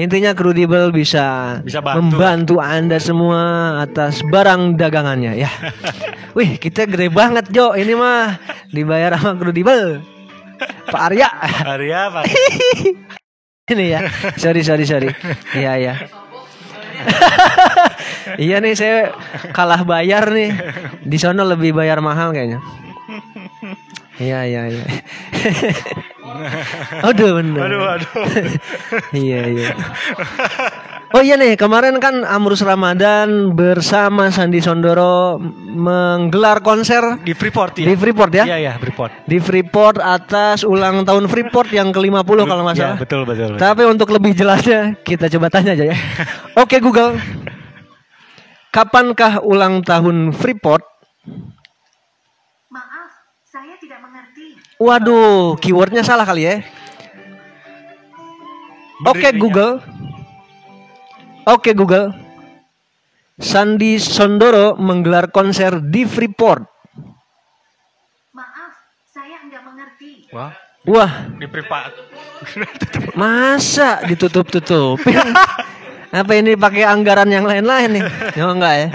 [0.00, 2.00] Intinya Crudible bisa, Bisa bantu.
[2.00, 5.50] membantu anda semua atas barang dagangannya ya.
[6.32, 7.76] Wih kita gede banget Jo.
[7.76, 8.40] Ini mah
[8.72, 10.00] dibayar sama Crudible
[10.88, 11.28] Pak Arya.
[11.68, 12.24] Arya Pak.
[13.70, 14.10] ini ya.
[14.34, 15.10] Sorry sorry sorry.
[15.54, 15.94] Iya iya.
[18.38, 19.10] Iya nih saya
[19.50, 20.54] kalah bayar nih.
[21.02, 22.62] Di sono lebih bayar mahal kayaknya
[24.18, 24.84] iya iya iya
[27.08, 28.12] aduh bener Aduh, aduh.
[29.16, 29.68] iya iya
[31.12, 37.84] Oh iya nih, kemarin kan Amrus Ramadan bersama Sandi Sondoro menggelar konser Di Freeport ya.
[37.84, 38.44] di Freeport ya.
[38.48, 39.12] Iya ya Freeport.
[39.28, 42.96] Di Freeport atas ulang tahun Freeport yang ke-50 kalau nggak Iya, salah.
[42.96, 43.44] betul betul.
[43.52, 43.60] betul.
[43.60, 45.96] Tapi untuk lebih jelasnya kita coba tanya aja ya.
[46.64, 47.20] Oke Google.
[48.70, 50.80] Kapankah ulang tahun Freeport?
[52.72, 53.12] Maaf,
[53.44, 54.56] saya tidak mengerti.
[54.82, 56.58] Waduh, keywordnya salah kali ya.
[59.06, 59.74] Oke Bener, Google.
[61.46, 62.10] Oke Google.
[63.38, 66.66] Sandi Sondoro menggelar konser di Freeport.
[68.34, 68.74] Maaf,
[69.06, 70.26] saya enggak mengerti.
[70.34, 70.50] Wah,
[70.82, 71.94] Wah, di Freeport.
[73.18, 75.14] masa ditutup-tutupin?
[76.10, 78.04] Apa ini pakai anggaran yang lain-lain nih?
[78.34, 78.86] Ya enggak ya.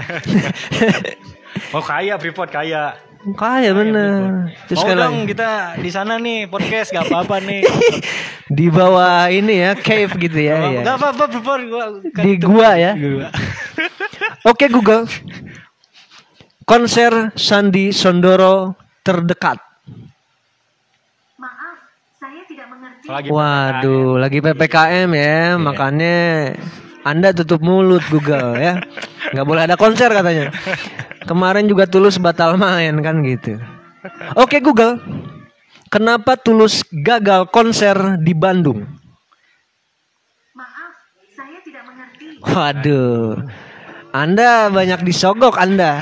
[1.72, 3.07] oh kaya Freeport kaya.
[3.34, 4.48] Kaya bener.
[4.64, 5.28] Terus Mau sekali dong lagi.
[5.28, 7.60] kita di sana nih podcast gak apa-apa nih.
[8.58, 10.56] di bawah ini ya, cave gitu ya.
[10.70, 10.80] ya.
[10.82, 11.84] Gak apa-apa Freeport gua.
[12.08, 12.92] kan Di itu- gua ya.
[12.94, 13.28] Di gua.
[14.50, 15.04] Oke Google.
[16.62, 19.56] Konser Sandi Sondoro terdekat.
[21.36, 21.80] Maaf,
[22.14, 23.08] saya tidak mengerti.
[23.08, 26.16] Lagi Waduh, lagi PPKM ya, makanya
[27.02, 28.74] Anda tutup mulut Google ya.
[29.32, 30.52] Nggak boleh ada konser katanya.
[31.28, 33.60] Kemarin juga Tulus batal main kan gitu.
[34.38, 35.00] Oke Google.
[35.88, 38.84] Kenapa Tulus gagal konser di Bandung?
[40.52, 40.92] Maaf,
[41.32, 42.36] saya tidak mengerti.
[42.44, 43.40] Waduh.
[44.12, 46.00] Anda banyak disogok Anda.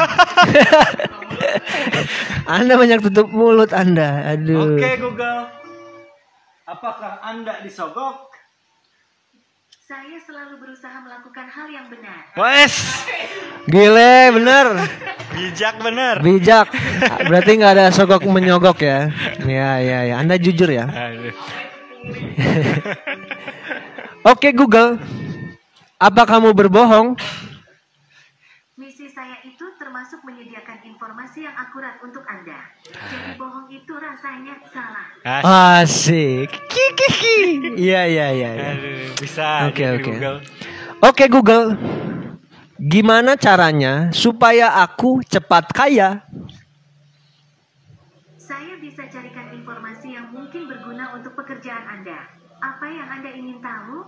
[2.47, 4.35] anda banyak tutup mulut Anda.
[4.35, 4.79] Aduh.
[4.79, 5.51] Oke Google.
[6.67, 8.36] Apakah Anda disogok?
[9.87, 12.35] Saya selalu berusaha melakukan hal yang benar.
[12.35, 12.75] Wes,
[13.71, 14.83] Gile, bener.
[15.31, 16.15] bijak bener.
[16.27, 16.75] Bijak.
[17.31, 19.15] Berarti nggak ada sogok menyogok ya.
[19.47, 20.15] Ya, ya, ya.
[20.19, 20.91] Anda jujur ya.
[24.35, 24.99] Oke Google.
[26.03, 27.15] Apa kamu berbohong?
[30.07, 32.63] Termasuk menyediakan informasi yang akurat untuk Anda.
[32.87, 35.11] Jadi bohong itu rasanya salah.
[35.27, 36.47] Ah, Asik.
[36.71, 37.75] Kiki.
[37.75, 38.51] Iya, iya, iya.
[38.55, 38.71] iya.
[38.79, 39.67] Aduh, bisa.
[39.67, 40.07] Oke, di oke.
[40.07, 40.39] Google.
[41.03, 41.67] Oke Google.
[42.79, 46.23] Gimana caranya supaya aku cepat kaya?
[48.39, 52.31] Saya bisa carikan informasi yang mungkin berguna untuk pekerjaan Anda.
[52.63, 54.07] Apa yang Anda ingin tahu?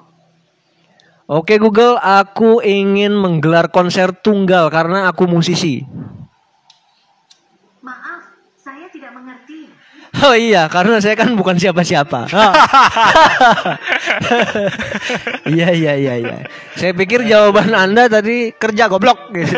[1.28, 5.84] Oke Google, aku ingin menggelar konser tunggal karena aku musisi.
[7.84, 9.68] Maaf, saya tidak mengerti.
[10.24, 12.32] Oh iya, karena saya kan bukan siapa-siapa.
[12.32, 12.52] Ah.
[15.48, 16.36] Iya iya iya iya.
[16.76, 19.56] Saya pikir jawaban Anda tadi kerja goblok gitu.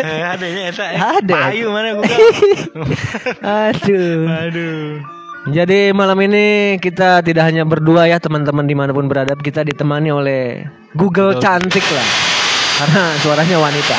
[0.00, 0.84] Eh, ada ini eta.
[0.92, 0.98] eh.
[1.00, 1.34] Ada.
[1.48, 2.12] Payu mana Google?
[3.68, 4.28] Aduh.
[4.28, 5.17] Aduh.
[5.48, 10.12] Jadi malam ini kita tidak hanya berdua ya teman-teman di mana pun berada kita ditemani
[10.12, 12.08] oleh Google cantik lah
[12.84, 13.96] karena suaranya wanita.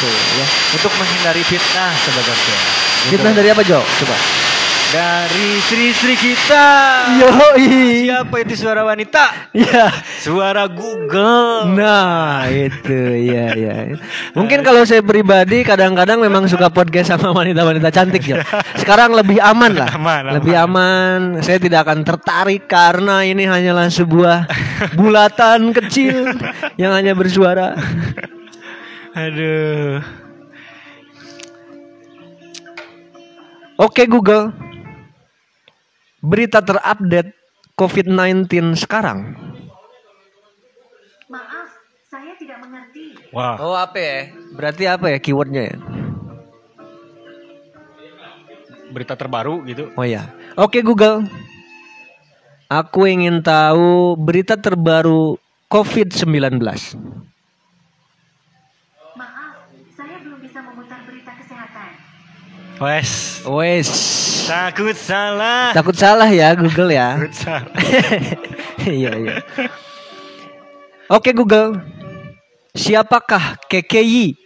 [0.00, 0.10] Tuh,
[0.40, 0.46] ya.
[0.74, 2.56] Untuk menghindari fitnah sebenarnya.
[3.12, 3.78] Fitnah dari apa Jo?
[3.78, 4.16] Coba.
[4.92, 6.66] Dari istri-istri kita.
[7.22, 8.04] Yoi.
[8.04, 9.48] Siapa itu suara wanita?
[9.56, 9.88] Ya.
[10.20, 11.72] Suara Google.
[11.72, 13.96] Nah itu ya ya.
[14.36, 18.44] Mungkin kalau saya pribadi kadang-kadang memang suka podcast sama wanita-wanita cantik ya.
[18.76, 19.88] Sekarang lebih aman lah.
[19.98, 20.32] Aman, aman.
[20.42, 21.18] Lebih aman.
[21.40, 24.50] Saya tidak akan tertarik karena ini hanyalah sebuah
[24.98, 26.34] bulatan kecil
[26.76, 27.78] yang hanya bersuara.
[29.14, 30.02] Aduh.
[33.78, 34.73] Oke Google.
[36.24, 37.36] Berita terupdate
[37.76, 39.36] COVID-19 sekarang.
[41.28, 41.68] Maaf,
[42.08, 43.12] saya tidak mengerti.
[43.28, 43.60] Wah.
[43.60, 44.32] Oh apa ya?
[44.56, 45.76] Berarti apa ya keywordnya ya?
[48.88, 49.92] Berita terbaru gitu.
[50.00, 50.32] Oh ya.
[50.56, 51.28] Oke Google.
[52.72, 55.36] Aku ingin tahu berita terbaru
[55.68, 56.56] COVID-19.
[59.12, 59.60] Maaf,
[59.92, 61.90] saya belum bisa memutar berita kesehatan.
[62.80, 63.44] Wes.
[63.44, 63.92] Wes.
[64.44, 65.72] Takut salah.
[65.72, 67.16] Takut salah ya Google ya.
[67.16, 67.72] Takut salah.
[68.84, 69.34] Iya iya.
[71.08, 71.80] Oke Google.
[72.76, 74.36] Siapakah KKI?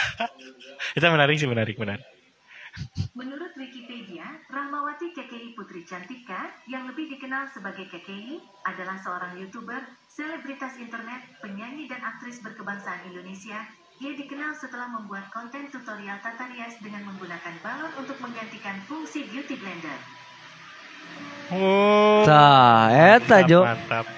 [0.96, 2.00] Itu menarik sih menarik menarik.
[3.12, 10.78] Menurut Wikipedia, Rahmawati KKI Putri Cantika, yang lebih dikenal sebagai KKI, adalah seorang YouTuber, selebritas
[10.80, 13.66] internet, penyanyi dan aktris berkebangsaan Indonesia.
[14.00, 19.60] Ia dikenal setelah membuat konten tutorial tata rias dengan menggunakan balon untuk menggantikan fungsi beauty
[19.60, 19.98] blender.
[21.52, 22.24] Oh.
[22.24, 23.60] Tah, eta Jo.
[23.60, 24.08] Mantap.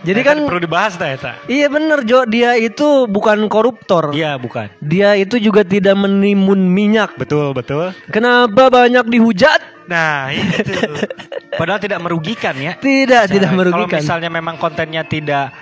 [0.00, 1.32] Jadi Eta kan perlu dibahas dah eta.
[1.44, 4.16] iya bener Jo, dia itu bukan koruptor.
[4.16, 4.72] Iya, bukan.
[4.80, 7.20] Dia itu juga tidak menimbun minyak.
[7.20, 7.92] Betul, betul.
[8.08, 9.60] Kenapa banyak dihujat?
[9.92, 10.72] Nah, itu.
[11.60, 12.76] Padahal tidak merugikan ya.
[12.80, 14.00] Tidak, tidak Nah, merugikan.
[14.00, 15.52] Kalau misalnya memang kontennya tidak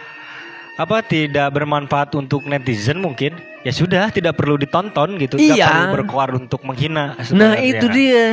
[0.74, 5.70] apa tidak bermanfaat untuk netizen mungkin ya sudah tidak perlu ditonton gitu Iya.
[5.70, 7.62] perlu berkoar untuk menghina Nah, sebenarnya.
[7.62, 8.26] itu dia.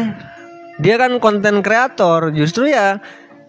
[0.81, 2.97] Dia kan konten kreator, justru ya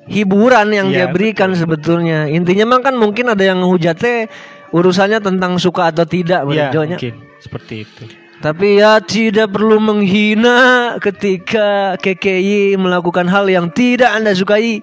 [0.04, 2.28] hiburan yang dia Iya, berikan sebetulnya.
[2.28, 4.28] Intinya mah kan mungkin ada yang ngehujatnya
[4.68, 8.04] urusannya tentang suka atau tidak menurut ya mungkin seperti itu
[8.42, 10.58] Tapi ya tidak perlu menghina
[10.98, 14.82] ketika KKI melakukan hal yang tidak Anda sukai.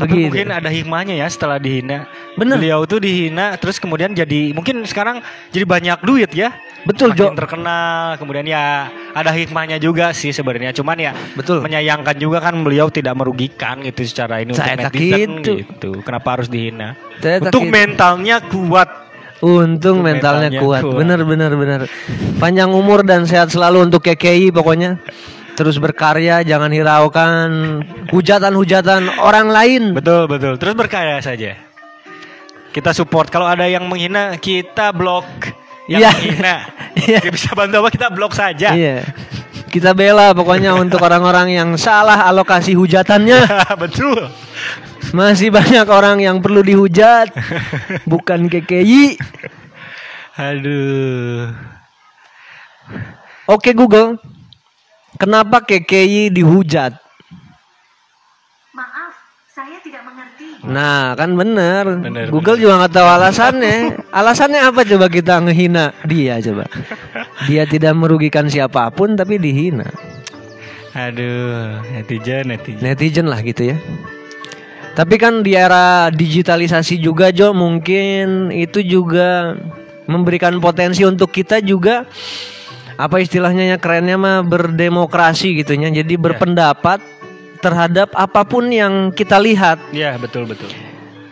[0.00, 0.24] Tapi Begitu.
[0.32, 2.08] mungkin ada hikmahnya ya setelah dihina
[2.40, 2.56] Bener.
[2.56, 5.20] beliau tuh dihina terus kemudian jadi mungkin sekarang
[5.52, 7.36] jadi banyak duit ya Betul, Jo.
[7.36, 11.60] Terkenal kemudian ya ada hikmahnya juga sih sebenarnya cuman ya Betul.
[11.60, 15.52] menyayangkan juga kan beliau tidak merugikan gitu secara ini Saya untuk netizen gitu.
[15.60, 18.88] gitu kenapa harus dihina Saya untuk mentalnya kuat
[19.40, 20.82] Untung mentalnya, mentalnya kuat.
[20.84, 20.98] kuat.
[21.00, 21.80] Bener bener bener.
[22.36, 25.00] Panjang umur dan sehat selalu untuk KKI pokoknya.
[25.60, 27.48] Terus berkarya, jangan hiraukan
[28.08, 29.82] hujatan-hujatan orang lain.
[29.92, 31.52] betul betul terus berkarya saja
[32.70, 35.26] kita support kalau ada yang menghina kita blok
[35.84, 36.10] yang Iya.
[36.16, 36.54] menghina
[37.04, 37.18] Iya.
[37.20, 39.04] Dia bisa bantu apa kita blok saja Iya.
[39.68, 43.44] Kita bela pokoknya untuk orang-orang yang salah alokasi hujatannya.
[43.82, 44.16] betul
[45.12, 47.30] Masih banyak orang yang perlu dihujat.
[48.08, 49.18] Bukan KKI.
[50.34, 51.52] aduh
[53.44, 54.16] Oke Google.
[55.18, 56.94] Kenapa KKI dihujat?
[58.70, 59.12] Maaf,
[59.50, 60.62] saya tidak mengerti.
[60.62, 63.76] Nah kan bener, Bener, Google juga nggak tahu alasannya.
[64.14, 66.70] Alasannya apa coba kita ngehina dia coba?
[67.50, 69.90] Dia tidak merugikan siapa pun tapi dihina.
[70.94, 72.82] Aduh netizen netizen.
[72.82, 73.76] Netizen lah gitu ya.
[74.94, 79.54] Tapi kan di era digitalisasi juga Jo Mungkin itu juga
[80.10, 82.04] memberikan potensi untuk kita juga
[83.00, 87.00] Apa istilahnya ya kerennya mah berdemokrasi gitu ya Jadi berpendapat
[87.64, 89.80] terhadap apa pun yang kita lihat.
[89.96, 90.68] Ya betul betul.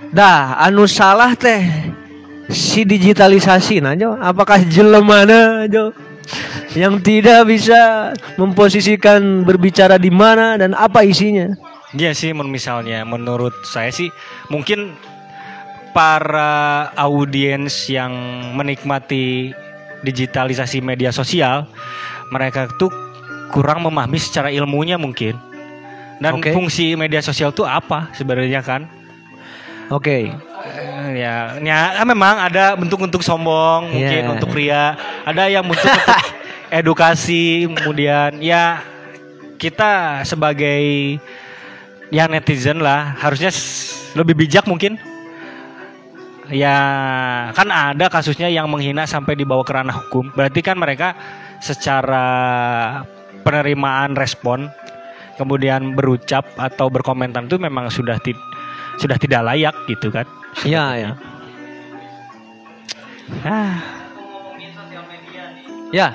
[0.08, 1.92] Dah, anu salah teh
[2.48, 4.16] si digitalisasi nah Jo.
[4.16, 5.92] Apakah jelemana Jo?
[6.72, 11.52] Yang tidak bisa memposisikan berbicara di mana dan apa isinya?
[11.96, 14.12] Iya sih misalnya menurut saya sih
[14.52, 14.92] mungkin
[15.96, 18.12] para audiens yang
[18.52, 19.56] menikmati
[20.04, 21.66] digitalisasi media sosial
[22.30, 22.92] mereka tuh
[23.50, 25.34] kurang memahami secara ilmunya mungkin
[26.18, 26.52] dan Oke.
[26.52, 28.86] fungsi media sosial tuh apa sebenarnya kan
[29.88, 30.28] Oke.
[30.28, 34.32] Eh, ya, ya memang ada bentuk-bentuk sombong mungkin Iya.
[34.36, 36.18] untuk pria ada yang bentuk untuk
[36.84, 38.84] edukasi kemudian ya
[39.56, 41.16] kita sebagai
[42.12, 43.48] ya netizen lah harusnya
[44.12, 45.00] lebih bijak mungkin
[46.48, 46.76] ya
[47.52, 51.12] kan ada kasusnya yang menghina sampai dibawa ke ranah hukum berarti kan mereka
[51.58, 52.26] secara
[53.42, 54.68] penerimaan respon
[55.36, 58.36] kemudian berucap atau berkomentar itu memang sudah ti-
[58.98, 60.26] sudah tidak layak gitu kan
[60.64, 61.10] Iya ya.
[63.44, 63.76] ah
[65.88, 66.12] Ya.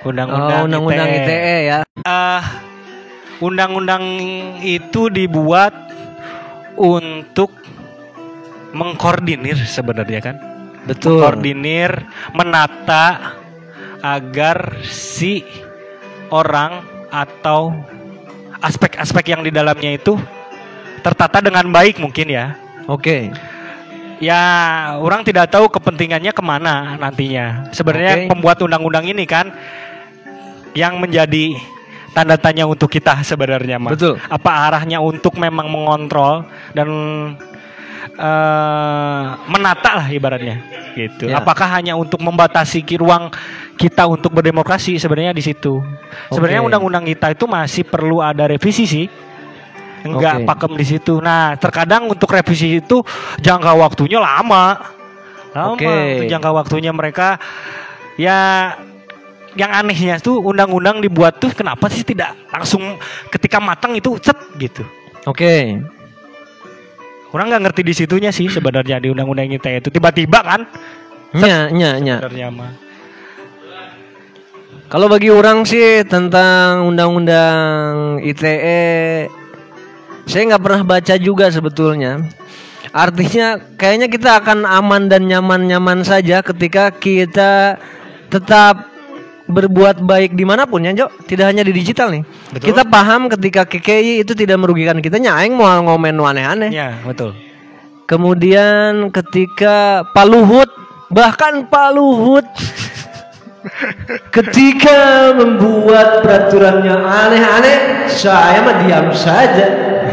[0.00, 1.78] undang-undang Oh, undang-undang ITE ya.
[2.02, 2.40] Ah,
[3.40, 4.04] undang-undang
[4.60, 5.72] itu dibuat
[6.76, 7.50] untuk
[8.76, 10.36] mengkoordinir sebenarnya kan
[10.84, 11.20] Betul.
[11.20, 11.92] koordinir
[12.36, 13.36] menata
[14.00, 15.44] agar si
[16.32, 17.74] orang atau
[18.60, 20.16] aspek-aspek yang di dalamnya itu
[21.00, 23.32] tertata dengan baik mungkin ya Oke.
[24.20, 24.42] ya
[25.00, 28.28] orang tidak tahu kepentingannya ke mana nantinya sebenarnya Oke.
[28.30, 29.52] pembuat undang-undang ini kan
[30.76, 31.56] yang menjadi
[32.10, 33.94] tanda tanya untuk kita sebenarnya Mas.
[33.94, 34.18] Betul.
[34.18, 36.42] apa arahnya untuk memang mengontrol
[36.74, 36.88] dan
[38.18, 40.58] eh, menata lah ibaratnya
[40.90, 41.38] gitu Ya.
[41.38, 43.30] apakah hanya untuk membatasi ruang
[43.78, 45.78] kita untuk berdemokrasi sebenarnya di situ
[46.34, 46.68] sebenarnya Oke.
[46.74, 49.06] undang-undang kita itu masih perlu ada revisi sih
[50.02, 50.46] enggak Oke.
[50.50, 53.06] pakem di situ nah terkadang untuk revisi itu
[53.38, 54.82] jangka waktunya lama
[55.54, 55.78] lama
[56.18, 57.38] itu jangka waktunya mereka
[58.18, 58.74] ya
[59.58, 62.98] yang anehnya tuh undang-undang dibuat tuh kenapa sih tidak langsung
[63.34, 64.86] ketika matang itu cet gitu
[65.26, 65.78] Oke.
[67.34, 70.60] orang nggak ngerti di situnya sih sebenarnya di undang-undang ITE itu tiba-tiba kan
[71.30, 72.18] Nya, nya, nya.
[72.18, 72.72] sebenarnya mah
[74.90, 79.30] Kalau bagi orang sih tentang undang-undang ITE,
[80.26, 82.26] saya nggak pernah baca juga sebetulnya.
[82.90, 87.78] Artinya kayaknya kita akan aman dan nyaman-nyaman saja ketika kita
[88.34, 88.89] tetap
[89.50, 92.22] berbuat baik di mana pun ya Jo tidak hanya di digital nih
[92.54, 92.66] Betul.
[92.70, 97.34] kita paham ketika KKI itu tidak merugikan kita nyaeng mau ngomen aneh-aneh Ya, betul.
[98.06, 100.70] kemudian ketika Pak Luhut
[101.10, 102.46] bahkan Pak Luhut
[104.36, 107.76] ketika membuat peraturannya aneh-aneh
[108.08, 109.66] saya mah diam saja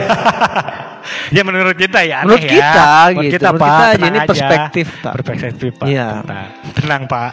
[1.30, 2.52] ya menurut kita ya aneh Menurut ya.
[2.52, 3.34] kita Menurut gitu.
[3.38, 4.28] kita Menurut Pak, kita tenang ini aja.
[4.30, 5.14] perspektif, Pak.
[5.18, 5.86] Perspektif Pak.
[5.88, 6.08] Iya.
[6.24, 7.30] Tenang, tenang Pak.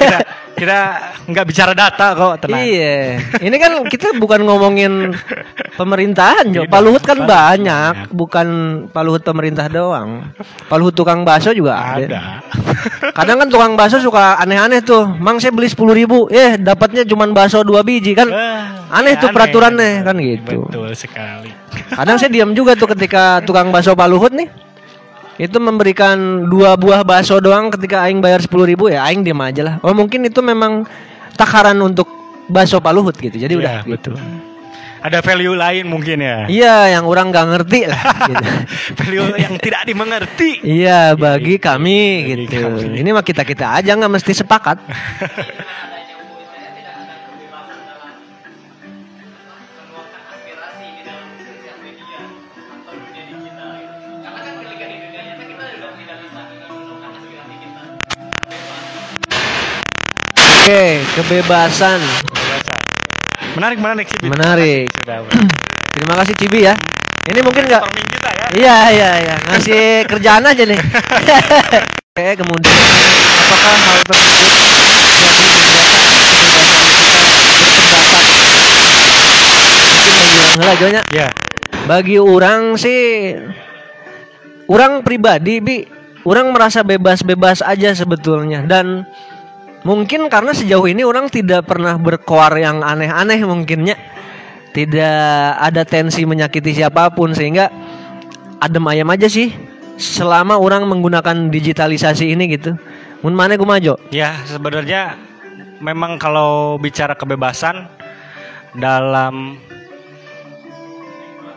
[0.00, 0.18] kita
[0.54, 0.78] kita
[1.26, 2.62] nggak bicara data kok, tenang.
[2.62, 5.10] Iya, ini kan kita bukan ngomongin
[5.74, 6.62] pemerintahan, Jo.
[6.70, 8.46] Pak Luhut kan banyak, bukan
[8.86, 10.30] Pak Luhut pemerintah doang.
[10.70, 12.06] Pak Luhut tukang bakso juga ada.
[12.06, 12.20] Ada.
[13.18, 15.02] Kadang kan tukang bakso suka aneh-aneh tuh.
[15.18, 18.30] Mang saya beli sepuluh ribu, eh dapatnya cuma bakso dua biji kan.
[18.94, 20.70] Aneh ya tuh peraturannya, kan gitu.
[20.70, 21.50] Betul sekali.
[21.90, 24.48] Kadang saya diam juga tuh ketika tukang bakso Pak Luhut nih
[25.34, 29.62] itu memberikan dua buah bakso doang ketika aing bayar sepuluh ribu ya aing diam aja
[29.66, 29.74] lah.
[29.82, 30.86] Oh mungkin itu memang
[31.34, 32.06] takaran untuk
[32.46, 33.34] bakso Pak Luhut gitu.
[33.34, 34.14] Jadi udah Iya, gitu.
[34.14, 34.16] betul.
[35.04, 36.48] Ada value lain mungkin ya.
[36.48, 38.00] Iya, yang orang nggak ngerti lah.
[38.30, 38.44] gitu.
[38.96, 40.50] value yang tidak dimengerti.
[40.64, 42.64] Iya, bagi kami Bagi gitu.
[42.64, 43.04] kami.
[43.04, 44.78] Ini mah kita kita aja nggak mesti sepakat.
[60.64, 62.00] Oke, kebebasan.
[63.52, 64.16] Menarik, menarik sih.
[64.16, 64.32] Bit.
[64.32, 64.88] Menarik.
[64.96, 65.20] Sudah.
[65.92, 66.72] Terima kasih Cibi ya.
[67.28, 68.46] Ini mungkin nggak kita ya.
[68.56, 70.80] Iya iya iya ngasih kerjaan aja nih.
[72.16, 72.76] Oke kemudian
[73.44, 75.36] apakah hal tersebut jadi membuat kebebasan
[76.32, 76.72] berpendapat?
[80.00, 81.02] Mungkin heula Jonya.
[81.12, 81.28] Ya.
[81.84, 83.36] Bagi orang sih
[84.72, 85.84] orang pribadi bi
[86.24, 89.04] orang merasa bebas-bebas aja sebetulnya dan
[89.84, 93.96] mungkin karena sejauh ini orang tidak pernah berkoar yang aneh-aneh mungkinnya
[94.74, 97.70] tidak ada tensi menyakiti siapa pun sehingga
[98.58, 99.54] adem ayam aja sih
[99.94, 102.74] selama orang menggunakan digitalisasi ini gitu.
[103.22, 103.96] Mun mana kumajo?
[104.10, 105.16] Ya, sebenarnya
[105.78, 107.86] memang kalau bicara kebebasan
[108.74, 109.56] dalam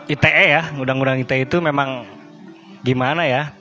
[0.08, 2.06] ITE ya, undang-undang ITE itu memang
[2.86, 3.57] gimana ya?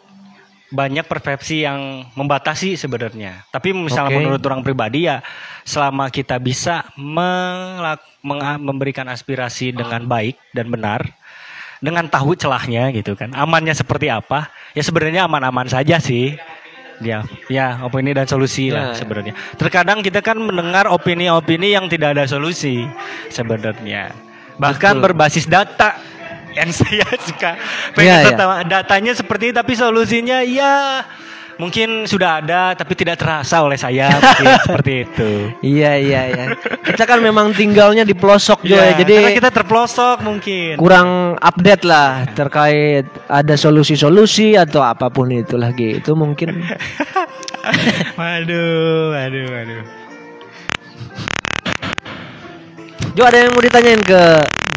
[0.68, 3.48] Banyak persepsi yang membatasi sebenarnya.
[3.56, 4.20] Tapi misalnya Oke.
[4.20, 5.24] menurut orang pribadi ya,
[5.64, 8.04] selama kita bisa melak-
[8.60, 11.08] memberikan aspirasi dengan baik dan benar,
[11.80, 16.36] dengan tahu celahnya gitu kan, amannya seperti apa, ya sebenarnya aman-aman saja sih.
[16.98, 18.98] Ya, ya opini dan solusi lah Ya.
[18.98, 19.38] sebenarnya.
[19.54, 22.90] Terkadang kita kan mendengar opini-opini yang tidak ada solusi
[23.30, 24.18] sebenarnya.
[24.58, 25.06] Bahkan Betul.
[25.06, 25.94] berbasis data
[26.58, 27.52] yang saya suka
[27.94, 28.34] pengen ya.
[28.34, 31.06] data- datanya seperti ini, tapi solusinya ya
[31.58, 35.30] mungkin sudah ada tapi tidak terasa oleh saya mungkin seperti itu.
[35.60, 36.46] Iya iya iya.
[36.84, 38.94] Kita kan memang tinggalnya di pelosok Jo ya.
[38.94, 40.78] Ya, Jadi karena kita terpelosok mungkin.
[40.78, 46.62] kurang update lah terkait ada solusi-solusi atau apa pun itulah gitu mungkin.
[48.16, 49.82] Waduh, waduh, waduh.
[53.12, 54.22] Jo ada yang mau ditanyain ke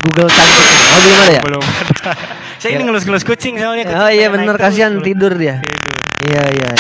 [0.03, 0.80] Google Cantik?
[0.91, 1.43] Oh belum ada ya?
[1.47, 2.13] Belum ada.
[2.61, 3.89] Saya ini ngelus-ngelus kucing soalnya.
[3.89, 5.63] kucing Oh iya bener kasihan tidur dia.
[5.63, 5.81] Tidur.
[6.29, 6.71] Iya iya.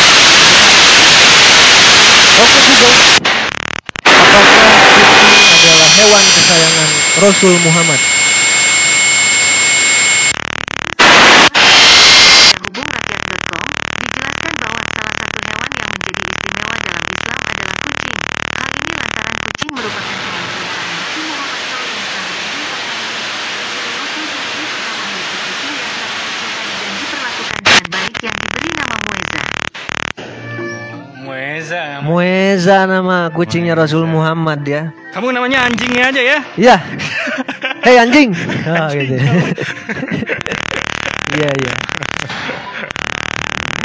[2.41, 2.99] Oke Google.
[4.05, 4.45] Apakah
[5.41, 6.89] kucing adalah hewan kesayangan
[7.25, 8.01] Rasul Muhammad?
[32.11, 32.91] Mueza.
[32.91, 34.91] Nama kucingnya Rasul Muhammad ya.
[35.15, 36.39] Kamu namanya anjingnya aja ya?
[36.59, 36.77] Iya.
[37.87, 38.35] Hei anjing.
[38.67, 39.15] Oh, gitu.
[41.31, 41.73] Iya iya.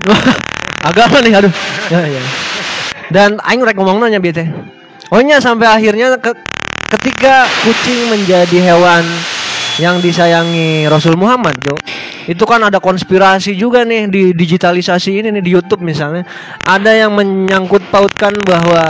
[0.89, 1.53] Apa nih aduh.
[1.93, 2.22] Ya, ya.
[3.14, 4.49] Dan aing rek ngomong nanya bieu teh.
[5.14, 6.41] Oh nya sampai akhirnya ke-
[6.97, 9.06] ketika kucing menjadi hewan
[9.76, 11.76] yang disayangi Rasul Muhammad, Jo.
[12.26, 16.23] Itu kan ada konspirasi juga nih di digitalisasi ini nih di YouTube misalnya.
[16.65, 18.89] Ada yang menyangkut pautkan bahwa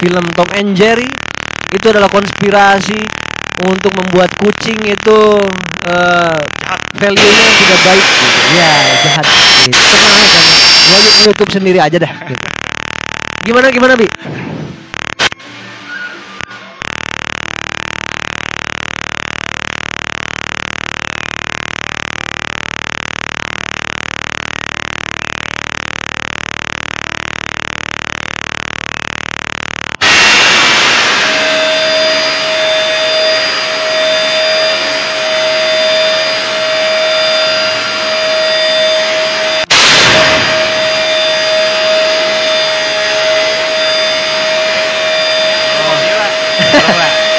[0.00, 1.08] film Tom and Jerry
[1.70, 2.96] itu adalah konspirasi
[3.68, 5.18] untuk membuat kucing itu
[5.84, 6.38] eh,
[6.96, 8.38] value-nya tidak baik gitu.
[8.56, 8.70] Ya,
[9.04, 9.24] jahat.
[9.26, 9.76] Gitu.
[9.76, 12.46] Tenang aja yuk- YouTube sendiri aja dah gitu.
[13.44, 14.08] Gimana gimana, Bi?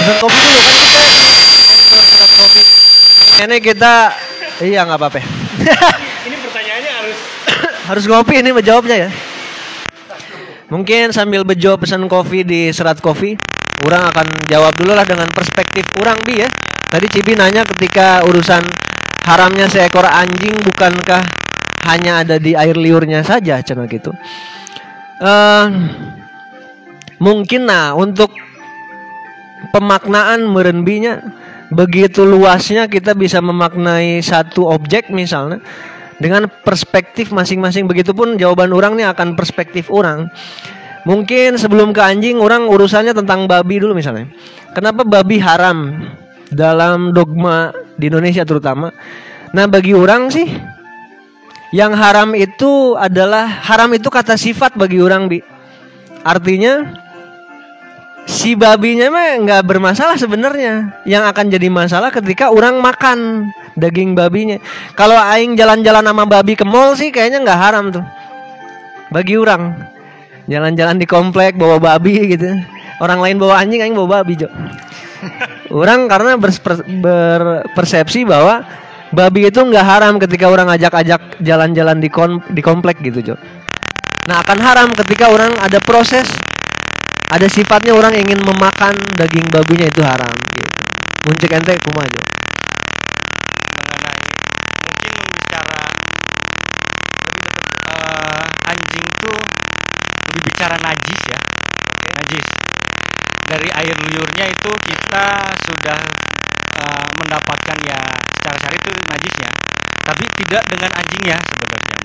[0.01, 0.59] pesan kopi dulu
[0.97, 1.07] kan
[1.85, 2.63] kita serat kopi.
[3.41, 4.11] Ini kita
[4.65, 5.21] iya nggak apa-apa.
[6.27, 7.17] Ini pertanyaannya harus
[7.89, 9.09] Harus ngopi ini menjawabnya ya.
[10.71, 13.35] Mungkin sambil bejo pesan kopi di serat kopi,
[13.83, 16.47] orang akan jawab dulu lah dengan perspektif orang bi ya.
[16.87, 18.63] Tadi Cibi nanya ketika urusan
[19.27, 21.23] haramnya seekor anjing bukankah
[21.91, 24.15] hanya ada di air liurnya saja cina gitu.
[25.19, 25.65] Eh
[27.19, 28.31] mungkin nah untuk
[29.75, 31.19] pemaknaan merenbinya
[31.71, 35.63] begitu luasnya kita bisa memaknai satu objek misalnya
[36.21, 37.89] dengan perspektif masing-masing.
[37.89, 40.29] Begitupun jawaban orang nih akan perspektif orang.
[41.01, 44.29] Mungkin sebelum ke anjing orang urusannya tentang babi dulu misalnya.
[44.77, 45.97] Kenapa babi haram
[46.53, 48.93] dalam dogma di Indonesia terutama?
[49.49, 50.45] Nah bagi orang sih
[51.73, 55.41] yang haram itu adalah haram itu kata sifat bagi orang bi.
[56.21, 57.00] Artinya
[58.29, 61.03] si babinya mah nggak bermasalah sebenarnya.
[61.07, 64.57] Yang akan jadi masalah ketika orang makan daging babinya.
[64.93, 68.05] Kalau aing jalan-jalan sama babi ke mall sih kayaknya nggak haram tuh.
[69.11, 69.75] Bagi orang
[70.47, 72.47] jalan-jalan di komplek bawa babi gitu.
[73.01, 74.49] Orang lain bawa anjing, aing bawa babi, Jo.
[75.81, 78.61] orang karena berpersepsi bahwa
[79.09, 83.35] babi itu nggak haram ketika orang ajak-ajak jalan-jalan di kon- di komplek gitu, Jo.
[84.29, 86.29] Nah, akan haram ketika orang ada proses
[87.31, 90.83] ada sifatnya orang ingin memakan daging babinya itu haram gitu.
[91.31, 92.21] Muncik ente Jo?
[93.71, 94.19] mengenai
[94.83, 95.83] mungkin bicara
[97.87, 99.39] eh, anjing tuh
[100.27, 101.39] lebih bicara najis ya
[102.19, 102.47] najis
[103.47, 105.99] dari air liurnya itu kita sudah
[106.83, 107.99] eh, mendapatkan ya
[108.43, 109.51] secara syari itu najis ya
[110.03, 111.99] tapi tidak dengan anjingnya sebenarnya.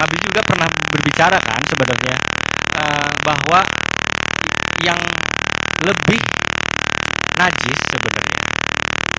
[0.00, 2.16] Nabi juga pernah berbicara kan sebenarnya
[2.80, 3.83] eh, bahwa
[4.84, 5.00] yang
[5.82, 6.20] lebih
[7.40, 8.38] najis sebenarnya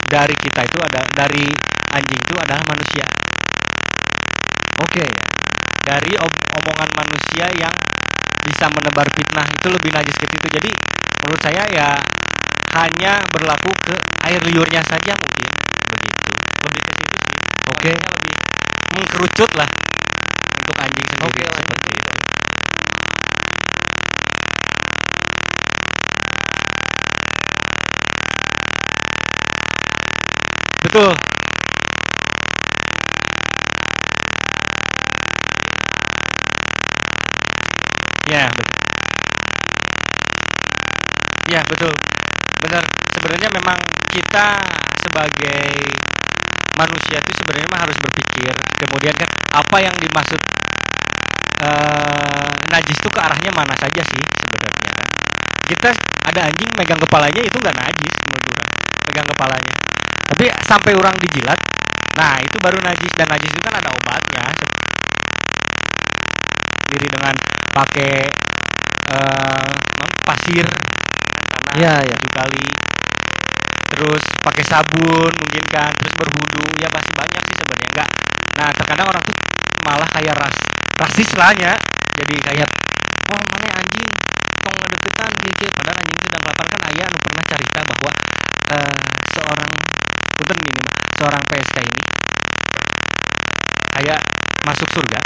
[0.07, 1.45] dari kita itu ada dari
[1.91, 3.05] anjing itu adalah manusia.
[4.79, 5.05] Oke.
[5.85, 7.69] dari om- omongan manusia yang
[8.41, 10.47] bisa menebar fitnah itu lebih najis ke situ.
[10.57, 10.69] Jadi
[11.21, 11.89] menurut saya ya
[12.73, 13.93] hanya berlaku ke
[14.25, 15.49] air liurnya saja mungkin.
[15.93, 16.33] Begitu.
[16.65, 17.37] Lebih ke situ sih
[17.69, 17.93] Oke.
[17.93, 18.33] Makanya lebih
[18.97, 19.69] mengkerucut lah
[20.57, 21.61] untuk anjing sendiri Oke, lanjut.
[21.61, 22.13] seperti itu
[30.85, 31.13] betul
[38.25, 38.65] Ya, betul.
[41.45, 41.93] Ya, betul.
[42.65, 42.83] Benar.
[43.15, 43.77] Sebenarnya memang
[44.11, 44.47] kita
[44.99, 45.63] sebagai
[46.75, 48.51] manusia itu sebenarnya mah harus berpikir.
[48.75, 50.41] Kemudian kan apa yang dimaksud
[51.55, 55.07] eh najis itu ke arahnya mana saja sih sebenarnya kan.
[55.65, 55.89] Kita
[56.27, 58.69] ada anjing megang kepalanya itu nggak najis menurut orang.
[59.07, 59.73] Pegang kepalanya.
[60.25, 61.59] Tapi sampai orang dijilat,
[62.17, 64.45] nah itu baru najis dan najis itu kan ada obatnya.
[66.91, 67.35] Diri dengan
[67.71, 68.13] pakai
[69.05, 69.71] eh
[70.25, 70.65] pasir
[71.76, 72.15] Iya, iya.
[72.15, 72.65] tujuh kali
[73.85, 77.88] terus pakai sabun mungkin kan terus berwudu ya pasti banyak sih sebenarnya.
[77.91, 78.10] Enggak.
[78.60, 79.35] Nah terkadang orang tuh
[79.84, 80.56] malah kayak ras
[81.03, 81.76] rasis lahnya
[82.15, 82.69] jadi kayak
[83.35, 84.07] oh mana anjing?
[84.64, 88.11] Tong ngedeketan gitu padahal anjing itu dan kelapar kan ayah anu pernah cerita bahwa
[88.72, 88.95] eh,
[89.35, 89.72] seorang
[90.35, 92.02] punten mah, seorang PSK ini
[93.99, 94.19] kayak
[94.64, 95.19] masuk surga.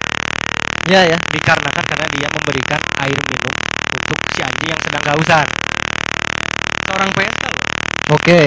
[0.89, 1.17] Ya ya.
[1.29, 3.53] dikarenakan karena dia memberikan air minum
[3.93, 5.45] untuk si anjing yang sedang kehausan.
[7.07, 7.63] PSK loh.
[8.19, 8.41] Oke.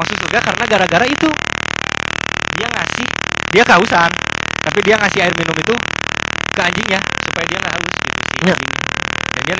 [0.00, 1.28] Masuk surga karena gara-gara itu.
[2.56, 3.06] Dia ngasih,
[3.52, 4.10] dia kehausan,
[4.64, 5.74] tapi dia ngasih air minum itu
[6.56, 8.56] ke anjingnya supaya dia nggak haus gitu si Ya.
[9.36, 9.56] Dan dia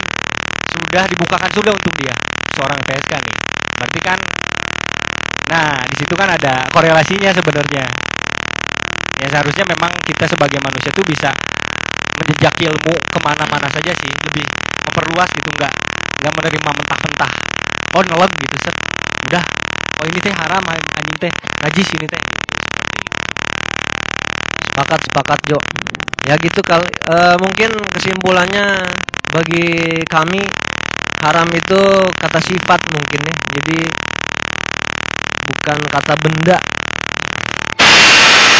[0.72, 2.14] sudah dibukakan surga untuk dia,
[2.56, 3.36] seorang PSK nih.
[3.76, 4.18] Berarti kan
[5.46, 7.86] Nah, di situ kan ada korelasinya sebenarnya.
[9.22, 11.30] Ya seharusnya memang kita sebagai manusia tuh bisa
[12.18, 14.42] menjejaki ilmu ke mana-mana saja sih, lebih
[14.90, 15.85] memperluas gitu, nggak
[16.20, 17.32] nggak menerima mentah-mentah.
[17.96, 18.76] Oh neleb gitu set,
[19.30, 19.44] udah.
[20.00, 21.32] Oh ini teh haram, anjing teh
[21.64, 22.22] najis ini teh.
[24.68, 25.58] Sepakat sepakat Jo.
[26.28, 28.84] Ya gitu kal eh, mungkin kesimpulannya
[29.32, 30.42] bagi kami
[31.24, 31.80] haram itu
[32.12, 33.34] kata sifat mungkin ya.
[33.56, 33.78] Jadi
[35.48, 36.58] bukan kata benda.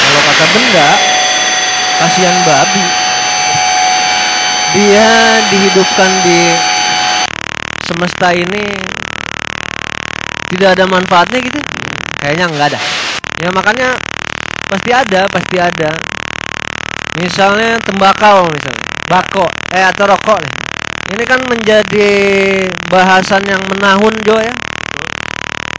[0.07, 0.89] Kalau kata benda
[2.01, 2.87] kasihan babi.
[4.77, 6.53] Dia dihidupkan di
[7.87, 8.67] semesta ini
[10.51, 11.61] tidak ada manfaatnya gitu.
[12.19, 12.81] Kayaknya nggak ada.
[13.39, 13.89] Ya makanya
[14.67, 15.91] pasti ada, pasti ada.
[17.17, 20.55] Misalnya tembakau misalnya, bako, eh atau rokok nih.
[21.07, 22.11] Ini kan menjadi
[22.91, 24.53] bahasan yang menahun Jo ya.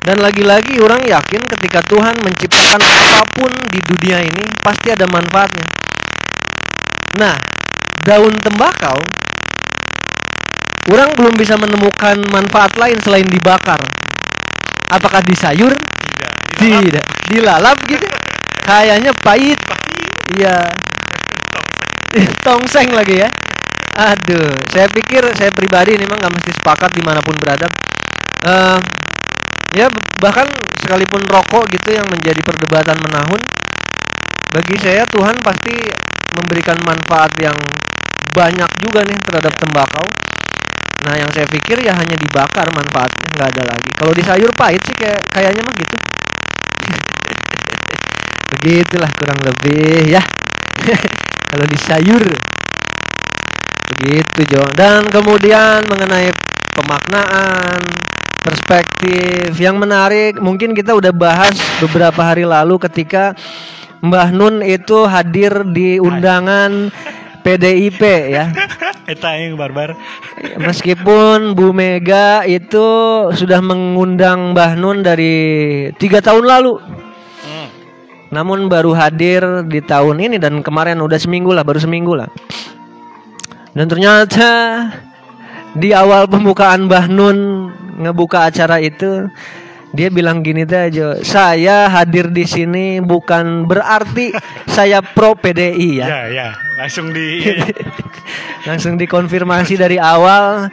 [0.08, 5.68] Dan lagi-lagi orang yakin ketika Tuhan menciptakan apa pun di dunia ini pasti ada manfaatnya.
[7.20, 7.36] Nah,
[8.08, 8.96] daun tembakau
[10.88, 13.80] orang belum bisa menemukan manfaat lain selain dibakar.
[14.88, 15.76] Apakah di sayur?
[16.56, 16.82] Tidak.
[16.88, 17.06] Tidak.
[17.28, 18.08] Dilalap gitu.
[18.64, 19.60] Kayaknya pahit.
[20.36, 20.64] Iya.
[22.46, 23.30] Tongseng lagi ya.
[23.98, 27.66] Aduh, saya pikir saya pribadi ini memang nggak mesti sepakat di mana pun berada.
[28.46, 28.80] Eh,
[29.74, 29.90] ya
[30.22, 30.46] bahkan
[30.78, 33.42] sekalipun rokok gitu yang menjadi perdebatan menahun,
[34.54, 35.74] bagi saya Tuhan pasti
[36.38, 37.58] memberikan manfaat yang
[38.38, 40.06] banyak juga nih terhadap tembakau.
[41.06, 43.90] Nah, yang saya pikir ya hanya dibakar manfaatnya nggak ada lagi.
[43.94, 45.96] Kalau di sayur pahit sih kayak kayaknya mah gitu.
[48.58, 50.24] Begitulah kurang lebih ya.
[51.52, 52.24] Kalau di sayur
[53.98, 54.64] begitu Jo.
[54.76, 56.30] Dan kemudian mengenai
[56.76, 57.80] pemaknaan,
[58.44, 63.34] perspektif yang menarik, mungkin kita udah bahas beberapa hari lalu ketika
[64.04, 66.94] Mbah Nun itu hadir di undangan
[67.42, 68.54] PDIP ya.
[69.08, 69.96] Eta yang barbar.
[70.60, 72.84] Meskipun Bu Mega itu
[73.32, 75.36] sudah mengundang Mbah Nun dari
[75.96, 76.76] tiga tahun lalu,
[77.48, 77.72] Hmm.
[78.36, 82.28] namun baru hadir di tahun ini dan kemarin udah seminggu lah, baru seminggu lah.
[83.72, 84.52] Dan ternyata
[85.72, 87.72] di awal pembukaan Mbah Nun
[88.04, 89.32] ngebuka acara itu
[89.96, 94.36] dia bilang gini teh aja, saya hadir di sini bukan berarti
[94.68, 96.08] saya pro PDI ya.
[96.08, 96.48] Ya, ya.
[96.76, 97.48] Langsung di.
[98.68, 100.68] Langsung dikonfirmasi dari awal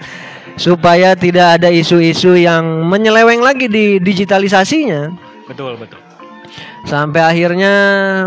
[0.59, 5.15] supaya tidak ada isu-isu yang menyeleweng lagi di digitalisasinya.
[5.47, 6.03] Betul, betul.
[6.85, 7.73] Sampai akhirnya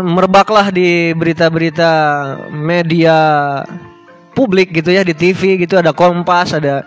[0.02, 1.92] merebaklah di berita-berita
[2.50, 3.16] media
[4.34, 6.82] publik gitu ya di TV gitu ada Kompas, ada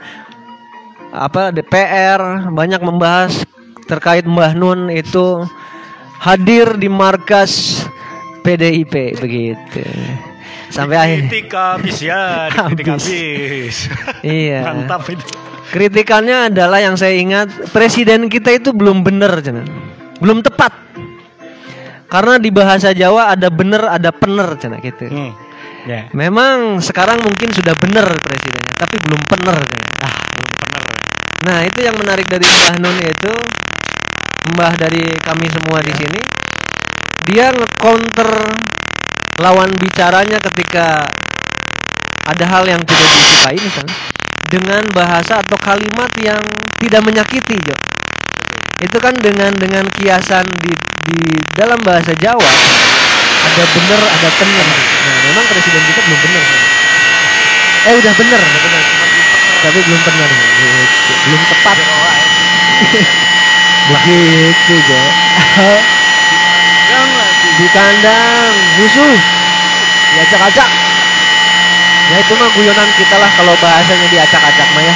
[1.11, 3.43] apa DPR banyak membahas
[3.85, 5.45] terkait Mbah Nun itu
[6.19, 7.81] hadir di markas
[8.41, 9.81] PDIP begitu.
[10.71, 13.91] Sampai akhir Titik habis ya, titik Habis.
[14.23, 14.63] Iya.
[14.63, 15.25] Mantap itu.
[15.71, 19.63] Kritikannya adalah yang saya ingat presiden kita itu belum benar, Cina.
[20.19, 20.71] belum tepat.
[22.11, 25.07] Karena di bahasa Jawa ada bener, ada pener, Cina gitu.
[25.07, 25.31] Hmm.
[25.87, 26.11] Ya.
[26.11, 29.55] Memang sekarang mungkin sudah benar presidennya, tapi belum pener.
[29.63, 29.87] Cina.
[30.03, 30.83] Ah, Belum benar.
[31.41, 33.31] Nah itu yang menarik dari Mbah Nun itu
[34.41, 36.19] Mbah dari kami semua di sini
[37.29, 38.29] Dia nge-counter
[39.37, 41.05] lawan bicaranya ketika
[42.29, 43.97] ada hal yang tidak disukai misalnya
[44.51, 46.41] dengan bahasa atau kalimat yang
[46.77, 47.75] tidak menyakiti Jo.
[48.83, 51.17] Itu kan dengan dengan kiasan di di
[51.57, 52.51] dalam bahasa Jawa
[53.41, 54.65] ada bener ada bener.
[54.69, 56.43] Nah, memang presiden kita belum bener.
[56.45, 56.61] kan?
[57.81, 58.83] Eh udah bener, udah bener.
[59.61, 59.99] Tapi belum.
[60.01, 61.13] Gitu.
[61.25, 61.77] Belum tepat.
[63.89, 65.01] Begitu, Jo.
[67.57, 69.15] di kandang musuh
[70.15, 70.69] diacak-acak.
[72.11, 74.95] Ya itu mah guyonan kita lah kalau bahasanya diacak-acak mah ya.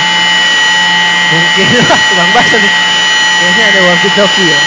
[1.31, 2.73] Mungkin lah tukang bahasa nih.
[3.35, 4.59] Kayaknya ada walkie talkie ya.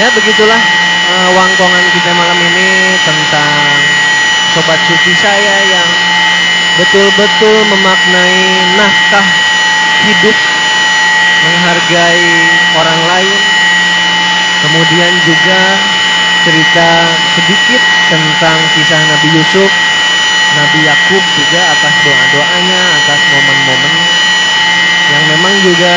[0.00, 0.60] Ya begitulah
[1.10, 3.52] eh, wangkongan kita malam ini tentang
[4.56, 5.88] sobat suci saya yang
[6.80, 8.40] betul-betul memaknai
[8.80, 9.49] nafkah
[10.00, 10.36] hidup
[11.40, 12.28] menghargai
[12.76, 13.40] orang lain
[14.60, 15.60] kemudian juga
[16.44, 16.88] cerita
[17.36, 19.70] sedikit tentang kisah Nabi Yusuf.
[20.50, 23.94] Nabi Yakub juga atas doa-doanya atas momen-momen
[25.10, 25.94] yang memang juga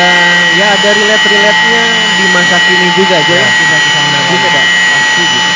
[0.54, 1.84] ya ada relate-relate-nya
[2.18, 3.48] di masa kini juga aja ya.
[3.50, 4.34] kisah-kisah Nabi.
[4.38, 4.62] Ada
[4.94, 5.52] pasti gitu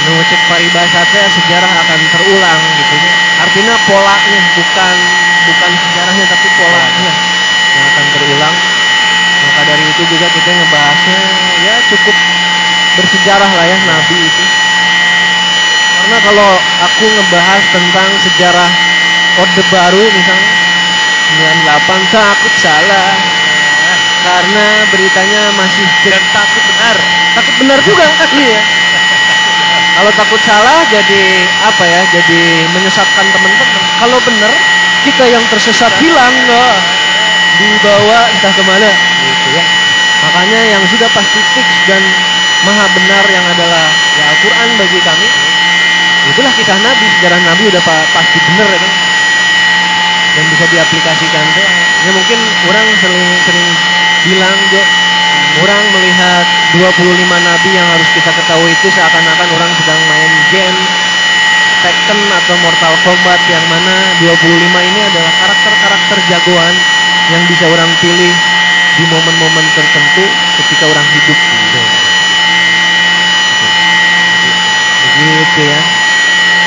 [0.00, 3.12] menurut cek paribasatnya sejarah akan terulang gitu ya.
[3.44, 4.96] Artinya polanya bukan
[5.48, 7.12] bukan sejarahnya tapi polanya.
[7.70, 8.56] Yang akan terulang
[9.40, 11.20] maka dari itu juga kita ngebahasnya
[11.64, 12.16] ya cukup
[13.00, 14.44] bersejarah lah ya Nabi itu.
[16.00, 16.50] Karena kalau
[16.84, 18.70] aku ngebahas tentang sejarah
[19.40, 20.52] Orde Baru misalnya
[21.64, 23.12] 98 takut salah.
[24.20, 26.96] Karena beritanya masih Dan takut benar.
[27.40, 28.04] takut benar juga
[28.44, 28.60] iya.
[29.96, 31.22] Kalau takut salah jadi
[31.64, 32.40] apa ya jadi
[32.76, 33.82] menyesatkan teman-teman.
[33.96, 34.52] Kalau benar
[35.04, 36.76] kita yang tersesat hilang nggak
[37.60, 38.90] dibawa entah ke mana
[39.24, 39.64] gitu ya.
[40.20, 42.02] Makanya yang sudah pasti fix dan
[42.68, 43.88] maha benar yang adalah
[44.20, 45.28] ya Al-Quran bagi kami
[46.28, 48.92] itulah kisah Nabi sejarah Nabi udah pa- pasti benar ya kan?
[50.30, 51.44] Dan bisa diaplikasikan
[52.04, 53.68] ya mungkin orang sering sering
[54.28, 54.82] bilang Jo
[55.60, 56.44] orang melihat
[56.78, 56.86] 25
[57.26, 60.80] nabi yang harus kita ketahui itu seakan-akan orang sedang main game
[61.80, 64.36] Tekken atau Mortal Kombat yang mana 25
[64.68, 66.74] ini adalah karakter-karakter jagoan
[67.32, 68.34] yang bisa orang pilih
[69.00, 70.24] di momen-momen tertentu
[70.60, 71.80] ketika orang hidup gitu.
[75.00, 75.80] Begitu ya.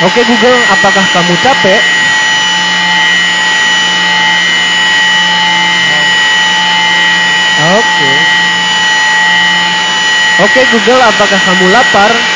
[0.02, 1.82] Oke Google, apakah kamu capek?
[7.78, 8.12] Oke.
[10.42, 12.33] Oke Google, apakah kamu lapar?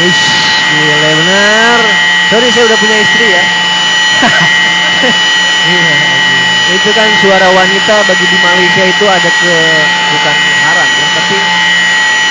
[0.00, 0.24] Ish,
[0.72, 1.78] gila benar.
[2.32, 3.44] Sorry saya udah punya istri ya.
[5.60, 5.96] Iya,
[6.72, 9.54] itu kan suara wanita bagi di Malaysia itu ada ke
[10.08, 11.36] bukan haram ya, tapi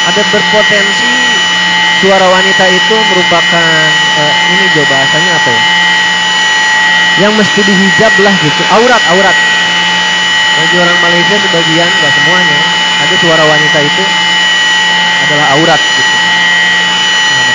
[0.09, 1.13] ada berpotensi
[2.01, 3.69] suara wanita itu merupakan
[4.17, 5.63] eh, ini jo bahasanya apa ya?
[7.21, 8.61] Yang mesti dihijab lah gitu.
[8.81, 9.37] Aurat, aurat.
[10.57, 12.59] Bagi orang Malaysia sebagian, nggak semuanya,
[13.05, 14.03] ada suara wanita itu
[15.27, 16.08] adalah aurat gitu.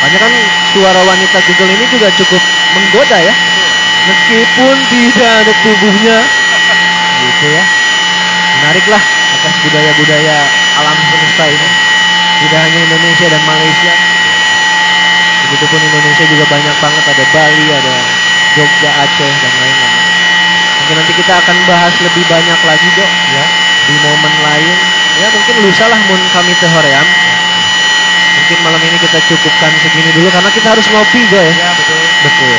[0.05, 0.33] Makanya kan
[0.77, 2.43] suara wanita Google ini juga cukup
[2.77, 3.33] menggoda ya.
[4.05, 6.19] Meskipun tidak ada tubuhnya.
[7.25, 7.65] Gitu ya.
[8.61, 10.37] Menariklah atas budaya-budaya
[10.77, 11.69] alam semesta ini.
[12.45, 13.95] Tidak hanya Indonesia dan Malaysia.
[15.49, 17.97] Begitupun Indonesia juga banyak banget ada Bali, ada
[18.61, 20.05] Jogja, Aceh dan lain-lain.
[20.85, 23.45] Mungkin nanti kita akan bahas lebih banyak lagi dok ya
[23.89, 24.77] di momen lain.
[25.17, 27.24] Ya mungkin lusa lah mun kami teh hoream.
[28.35, 31.55] Mungkin malam ini kita cukupkan segini dulu karena kita harus ngopi dok ya.
[31.55, 32.01] Ya betul.
[32.27, 32.57] Betul.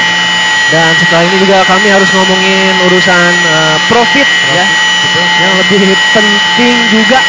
[0.66, 5.26] Dan setelah ini juga kami harus ngomongin urusan eh, profit, ya, Betul.
[5.46, 7.20] yang lebih penting juga.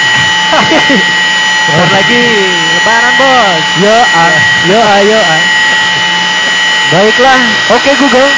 [1.67, 2.23] Bentar lagi
[2.79, 3.65] lebaran bos.
[3.83, 4.35] Yo ah,
[4.71, 5.43] yo ah, yo ah.
[6.95, 7.41] Baiklah,
[7.75, 8.31] oke Google.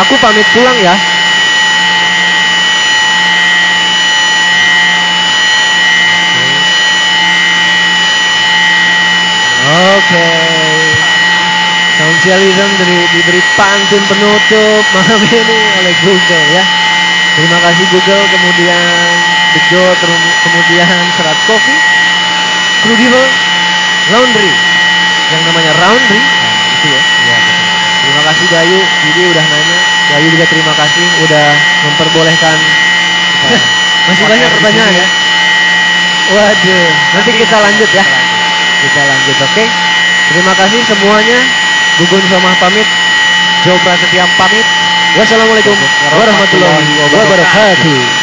[0.00, 0.96] Aku pamit pulang ya.
[9.72, 10.28] Oke.
[11.96, 16.64] Socialism diberi, diberi pantun penutup malam ini oleh Google ya.
[17.32, 18.84] Terima kasih Google, kemudian
[19.56, 19.84] Bejo,
[20.44, 21.76] kemudian Serat Kopi,
[22.84, 23.28] Crudible,
[24.12, 24.52] Laundry,
[25.32, 27.02] yang namanya Roundry, nah, itu ya.
[27.32, 27.56] Ya betul.
[28.02, 29.78] Terima kasih Gayu, jadi udah nanya.
[30.12, 31.46] Gayu juga terima kasih udah
[31.88, 32.58] memperbolehkan.
[34.10, 35.06] Masih banyak pertanyaan ya.
[36.34, 38.04] Waduh, nanti kita lanjut ya.
[38.82, 39.64] Kita lanjut, oke?
[40.32, 41.38] Terima kasih semuanya.
[42.02, 42.88] Gugun sama pamit.
[43.62, 44.66] Jobra setiap pamit.
[45.12, 45.76] Wassalamualaikum
[46.18, 48.21] warahmatullahi wabarakatuh.